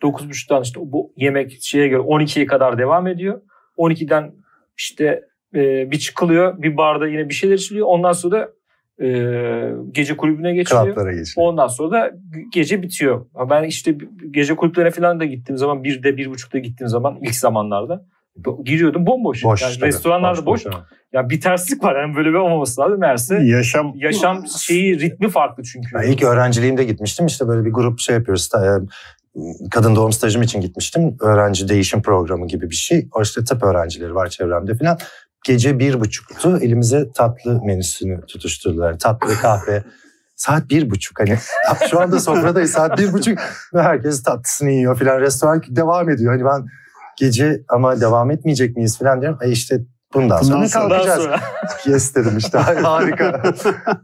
[0.03, 3.41] Dokuz buçuktan işte bu yemek şeye göre 12'ye kadar devam ediyor.
[3.79, 4.33] 12'den
[4.77, 5.25] işte
[5.55, 6.63] e, bir çıkılıyor.
[6.63, 7.87] Bir barda yine bir şeyler içiliyor.
[7.87, 8.49] Ondan sonra
[9.03, 9.09] e,
[9.93, 11.11] gece kulübüne geçiliyor.
[11.11, 11.47] geçiyor.
[11.47, 12.11] Ondan sonra da
[12.53, 13.27] gece bitiyor.
[13.51, 13.99] Ben işte
[14.31, 18.05] gece kulüplerine falan da gittiğim zaman bir de bir buçukta gittiğim zaman ilk zamanlarda
[18.65, 19.45] giriyordum bomboş.
[19.45, 20.67] Boş, yani restoranlarda boş.
[20.67, 20.75] boş.
[21.13, 23.01] Ya bir terslik var yani böyle bir olmaması lazım.
[23.01, 25.89] Meğerse yaşam yaşam şeyi ritmi farklı çünkü.
[25.95, 28.49] Ben ilk öğrenciliğimde gitmiştim işte böyle bir grup şey yapıyoruz.
[29.71, 31.17] Kadın doğum stajım için gitmiştim.
[31.21, 33.09] Öğrenci değişim programı gibi bir şey.
[33.13, 34.99] O işte tıp öğrencileri var çevremde falan
[35.45, 36.59] gece bir buçuktu.
[36.59, 38.99] Elimize tatlı menüsünü tutuşturdular.
[38.99, 39.85] Tatlı kahve.
[40.37, 41.39] Saat bir buçuk hani
[41.91, 43.39] şu anda sofradayız saat bir buçuk
[43.75, 46.33] ve herkes tatlısını yiyor filan restoran devam ediyor.
[46.33, 46.67] Hani ben
[47.17, 49.39] gece ama devam etmeyecek miyiz filan diyorum.
[49.43, 49.81] E işte
[50.15, 51.23] Bundan, Bundan sonra kalkacağız.
[51.23, 51.41] Sonra.
[51.87, 53.43] yes dedim işte harika.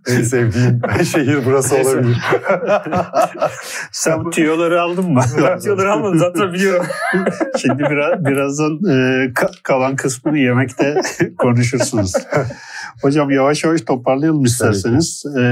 [0.08, 0.80] en sevdiğim
[1.12, 2.18] şehir burası olabilir.
[3.92, 5.22] Sen bu tüyoları aldın mı?
[5.62, 6.86] Tüyoları almadım zaten biliyorum.
[7.58, 9.26] Şimdi biraz, birazdan e,
[9.62, 11.00] kalan kısmını yemekte
[11.38, 12.12] konuşursunuz.
[13.02, 15.24] Hocam yavaş yavaş toparlayalım isterseniz.
[15.38, 15.42] E,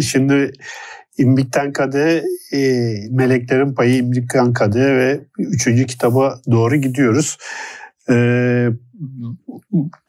[0.00, 0.52] şimdi
[1.18, 2.58] İmbikten Kade, e,
[3.10, 7.38] Meleklerin Payı İmbikten Kade ve üçüncü kitaba doğru gidiyoruz.
[8.10, 8.16] E,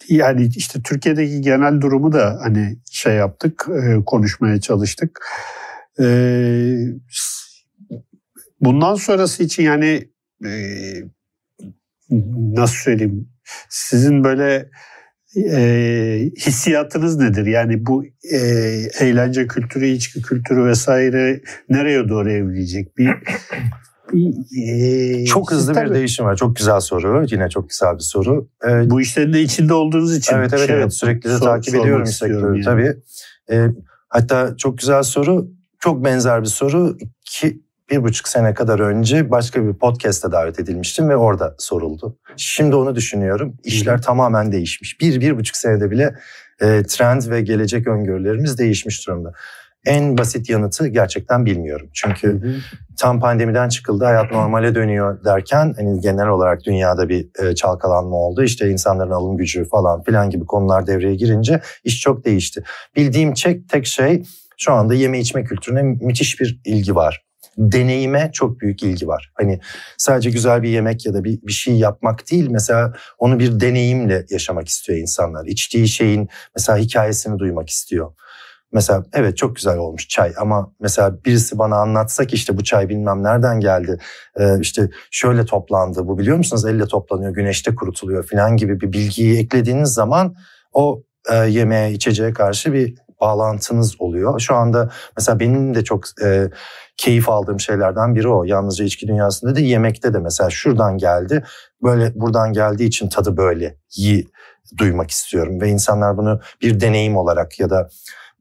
[0.10, 5.20] yani işte Türkiye'deki genel durumu da hani şey yaptık, e, konuşmaya çalıştık.
[6.00, 6.06] E,
[8.62, 10.08] bundan sonrası için yani
[10.46, 10.52] e,
[12.32, 13.30] nasıl söyleyeyim?
[13.70, 14.70] Sizin böyle
[15.36, 17.46] e, hissiyatınız nedir?
[17.46, 18.38] Yani bu e,
[19.00, 22.98] eğlence kültürü, içki kültürü vesaire nereye doğru evrilecek?
[22.98, 23.10] Bir
[24.58, 26.36] ee, çok hızlı bir değişim var.
[26.36, 27.26] Çok güzel soru.
[27.32, 28.48] Yine çok güzel bir soru.
[28.68, 30.36] Ee, Bu işlerin de içinde olduğunuz için.
[30.36, 30.94] Evet evet, şey evet.
[30.94, 32.64] sürekli de sor, takip ediyorum sektörü yani.
[32.66, 32.94] tabii.
[33.52, 33.68] Ee,
[34.10, 35.48] hatta çok güzel soru.
[35.80, 36.98] Çok benzer bir soru.
[37.26, 42.18] ki bir buçuk sene kadar önce başka bir podcast'e davet edilmiştim ve orada soruldu.
[42.38, 43.56] Şimdi onu düşünüyorum.
[43.64, 45.00] İşler tamamen değişmiş.
[45.00, 46.16] Bir, bir buçuk senede bile
[46.62, 49.34] e, trend ve gelecek öngörülerimiz değişmiş durumda.
[49.86, 51.90] En basit yanıtı gerçekten bilmiyorum.
[51.94, 52.56] Çünkü hı hı.
[53.00, 58.44] tam pandemiden çıkıldı, hayat normale dönüyor derken hani genel olarak dünyada bir e, çalkalanma oldu.
[58.44, 62.64] İşte insanların alım gücü falan filan gibi konular devreye girince iş çok değişti.
[62.96, 64.24] Bildiğim tek, tek şey
[64.58, 67.26] şu anda yeme içme kültürüne müthiş bir ilgi var
[67.58, 69.32] deneyime çok büyük ilgi var.
[69.34, 69.60] Hani
[69.98, 74.26] sadece güzel bir yemek ya da bir, bir şey yapmak değil mesela onu bir deneyimle
[74.30, 75.46] yaşamak istiyor insanlar.
[75.46, 78.12] İçtiği şeyin mesela hikayesini duymak istiyor.
[78.74, 83.24] Mesela evet çok güzel olmuş çay ama mesela birisi bana anlatsak işte bu çay bilmem
[83.24, 83.98] nereden geldi.
[84.40, 89.40] Ee, işte şöyle toplandı bu biliyor musunuz elle toplanıyor güneşte kurutuluyor falan gibi bir bilgiyi
[89.40, 90.36] eklediğiniz zaman
[90.74, 94.40] o e, yemeğe içeceğe karşı bir bağlantınız oluyor.
[94.40, 96.50] Şu anda mesela benim de çok e,
[96.98, 98.44] keyif aldığım şeylerden biri o.
[98.44, 101.44] Yalnızca içki dünyasında da yemekte de mesela şuradan geldi.
[101.84, 104.28] Böyle buradan geldiği için tadı böyle iyi
[104.78, 105.62] duymak istiyorum.
[105.62, 107.90] Ve insanlar bunu bir deneyim olarak ya da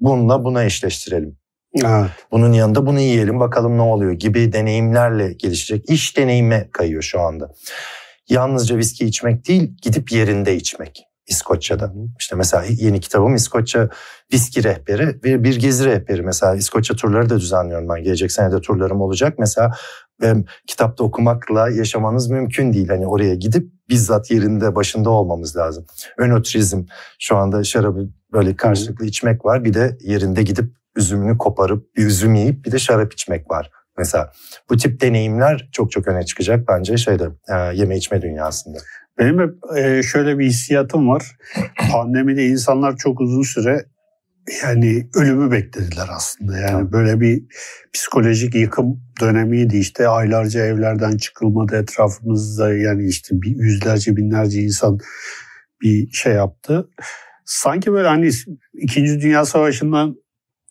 [0.00, 1.36] bununla buna eşleştirelim.
[1.74, 2.10] Evet.
[2.30, 5.90] Bunun yanında bunu yiyelim bakalım ne oluyor gibi deneyimlerle gelişecek.
[5.90, 7.52] İş deneyime kayıyor şu anda.
[8.28, 11.04] Yalnızca viski içmek değil gidip yerinde içmek.
[11.26, 11.92] İskoçya'da.
[12.18, 13.88] İşte mesela yeni kitabım İskoçya
[14.32, 16.22] viski rehberi ve bir gezi rehberi.
[16.22, 18.02] Mesela İskoçya turları da düzenliyorum ben.
[18.02, 19.38] Gelecek sene de turlarım olacak.
[19.38, 19.72] Mesela
[20.22, 20.34] e,
[20.66, 22.88] kitapta okumakla yaşamanız mümkün değil.
[22.88, 25.86] Hani oraya gidip bizzat yerinde başında olmamız lazım.
[26.18, 26.84] Önotrizm
[27.18, 29.64] şu anda şarabı böyle karşılıklı içmek var.
[29.64, 33.70] Bir de yerinde gidip üzümünü koparıp bir üzüm yiyip bir de şarap içmek var.
[33.98, 34.32] Mesela
[34.70, 38.78] bu tip deneyimler çok çok öne çıkacak bence şeyde e, yeme içme dünyasında.
[39.18, 41.36] Benim hep e, şöyle bir hissiyatım var.
[41.92, 43.84] Pandemide insanlar çok uzun süre
[44.62, 46.58] yani ölümü beklediler aslında.
[46.58, 46.92] Yani tamam.
[46.92, 47.42] böyle bir
[47.92, 54.98] psikolojik yıkım dönemiydi işte aylarca evlerden çıkılmadı etrafımızda yani işte bir yüzlerce binlerce insan
[55.82, 56.88] bir şey yaptı
[57.50, 58.30] sanki böyle hani
[58.74, 60.16] İkinci Dünya Savaşı'ndan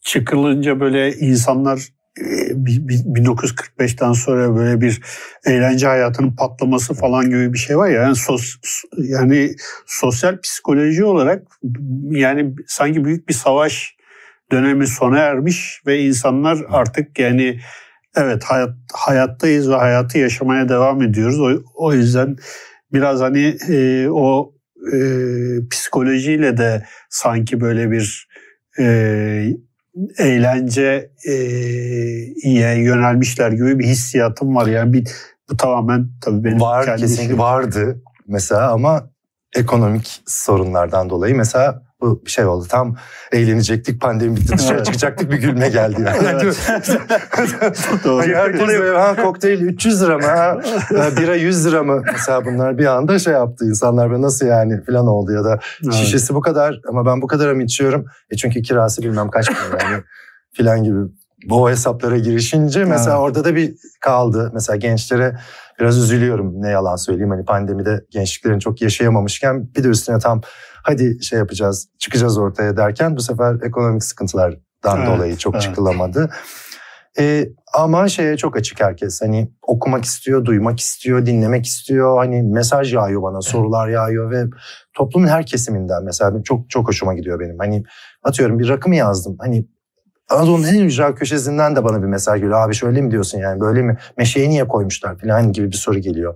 [0.01, 5.01] çıkılınca böyle insanlar e, 1945'ten sonra böyle bir
[5.45, 8.55] eğlence hayatının patlaması falan gibi bir şey var ya yani sos
[8.97, 9.55] yani
[9.85, 11.47] sosyal psikoloji olarak
[12.11, 13.95] yani sanki büyük bir savaş
[14.51, 17.59] dönemi sona ermiş ve insanlar artık yani
[18.15, 21.39] evet hayat, hayattayız ve hayatı yaşamaya devam ediyoruz.
[21.39, 22.37] O, o yüzden
[22.93, 24.58] biraz hani e, o
[24.93, 24.99] e,
[25.71, 28.27] psikolojiyle de sanki böyle bir
[28.79, 28.85] e,
[30.17, 31.33] eğlence e,
[32.75, 34.67] yönelmişler gibi bir hissiyatım var.
[34.67, 35.07] Yani bir,
[35.49, 39.09] bu tamamen tabii benim var kendi kesinlikle vardı mesela ama
[39.55, 42.65] ekonomik sorunlardan dolayı mesela bu bir şey oldu.
[42.69, 42.95] Tam
[43.31, 46.01] eğlenecektik pandemi bitti dışarı çıkacaktık bir gülme geldi.
[46.05, 46.51] Yani.
[47.37, 47.89] Evet.
[48.03, 48.21] Doğru.
[48.21, 50.25] Hani herkes böyle, ha kokteyl 300 lira mı?
[50.25, 50.57] Ha,
[51.17, 52.01] bira 100 lira mı?
[52.11, 53.65] Mesela bunlar bir anda şey yaptı.
[53.65, 55.93] İnsanlar böyle nasıl yani falan oldu ya da Evet.
[55.93, 58.05] şişesi bu kadar ama ben bu kadar mı içiyorum?
[58.31, 60.03] E çünkü kirası bilmem kaç bin yani
[60.53, 60.99] filan gibi.
[61.49, 63.19] Bu hesaplara girişince mesela Evet.
[63.19, 64.51] orada da bir kaldı.
[64.53, 65.35] Mesela gençlere
[65.79, 67.29] biraz üzülüyorum ne yalan söyleyeyim.
[67.29, 70.41] Hani pandemide gençliklerin çok yaşayamamışken bir de üstüne tam
[70.83, 75.63] hadi şey yapacağız çıkacağız ortaya derken bu sefer ekonomik sıkıntılardan Evet, dolayı çok evet.
[75.63, 76.29] çıkılamadı.
[77.19, 79.21] E, ama şeye çok açık herkes.
[79.21, 82.17] Hani okumak istiyor, duymak istiyor, dinlemek istiyor.
[82.17, 84.43] Hani mesaj yağıyor bana, sorular yağıyor ve
[84.93, 87.59] toplumun her kesiminden mesela çok çok hoşuma gidiyor benim.
[87.59, 87.83] Hani
[88.23, 89.35] atıyorum bir rakımı yazdım.
[89.39, 89.65] Hani
[90.29, 92.59] Anadolu'nun en ücra köşesinden de bana bir mesaj geliyor.
[92.59, 93.97] Abi şöyle mi diyorsun yani böyle mi?
[94.17, 96.35] Meşeyi niye koymuşlar falan gibi bir soru geliyor.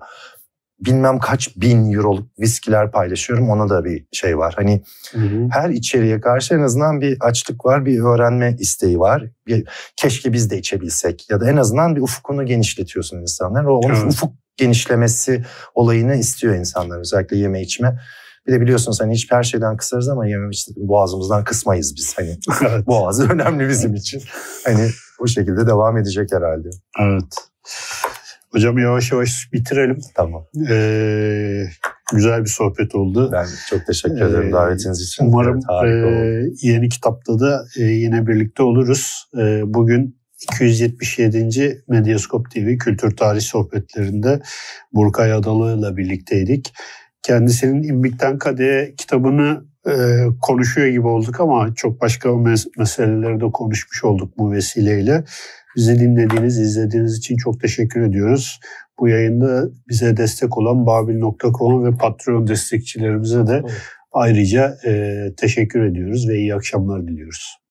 [0.86, 3.50] Bilmem kaç bin euroluk viskiler paylaşıyorum.
[3.50, 4.54] Ona da bir şey var.
[4.58, 5.48] Hani Hı hı.
[5.52, 9.24] her içeriye karşı en azından bir açlık var, bir öğrenme isteği var.
[9.48, 13.64] Bir, keşke biz de içebilsek ya da en azından bir ufkunu genişletiyorsun insanlar.
[13.66, 14.04] O Evet.
[14.14, 18.00] ufuk genişlemesi olayını istiyor insanlar özellikle yeme içme.
[18.48, 22.18] Bir de biliyorsunuz hani hiç her şeyden kısarız ama yeme içme boğazımızdan kısmayız biz.
[22.18, 22.38] Hani
[22.70, 22.88] Evet.
[22.88, 24.22] boğazı önemli bizim için.
[24.66, 26.70] Hani bu şekilde devam edecek herhalde.
[27.00, 27.36] evet.
[28.54, 30.00] Hocam yavaş yavaş bitirelim.
[30.16, 30.46] Tamam.
[30.70, 31.64] Ee,
[32.14, 33.30] güzel bir sohbet oldu.
[33.34, 35.26] Ben çok teşekkür ederim Ee, davetiniz için.
[35.26, 39.28] Umarım Evet, e, yeni kitapta da e, yine birlikte oluruz.
[39.38, 41.84] E, bugün 277.
[41.88, 44.40] Medyaskop TV Kültür Tarih Sohbetlerinde
[44.94, 46.74] Burkay Adalı ile birlikteydik.
[47.24, 49.94] Kendisinin İmbik'ten Kade'ye kitabını e,
[50.42, 55.24] konuşuyor gibi olduk ama çok başka mes- meseleleri de konuşmuş olduk bu vesileyle.
[55.76, 58.60] Bizi dinlediğiniz, izlediğiniz için çok teşekkür ediyoruz.
[59.00, 63.72] Bu yayında bize destek olan babil.com ve Patreon destekçilerimize de Evet.
[64.12, 67.63] ayrıca e, teşekkür ediyoruz ve iyi akşamlar diliyoruz.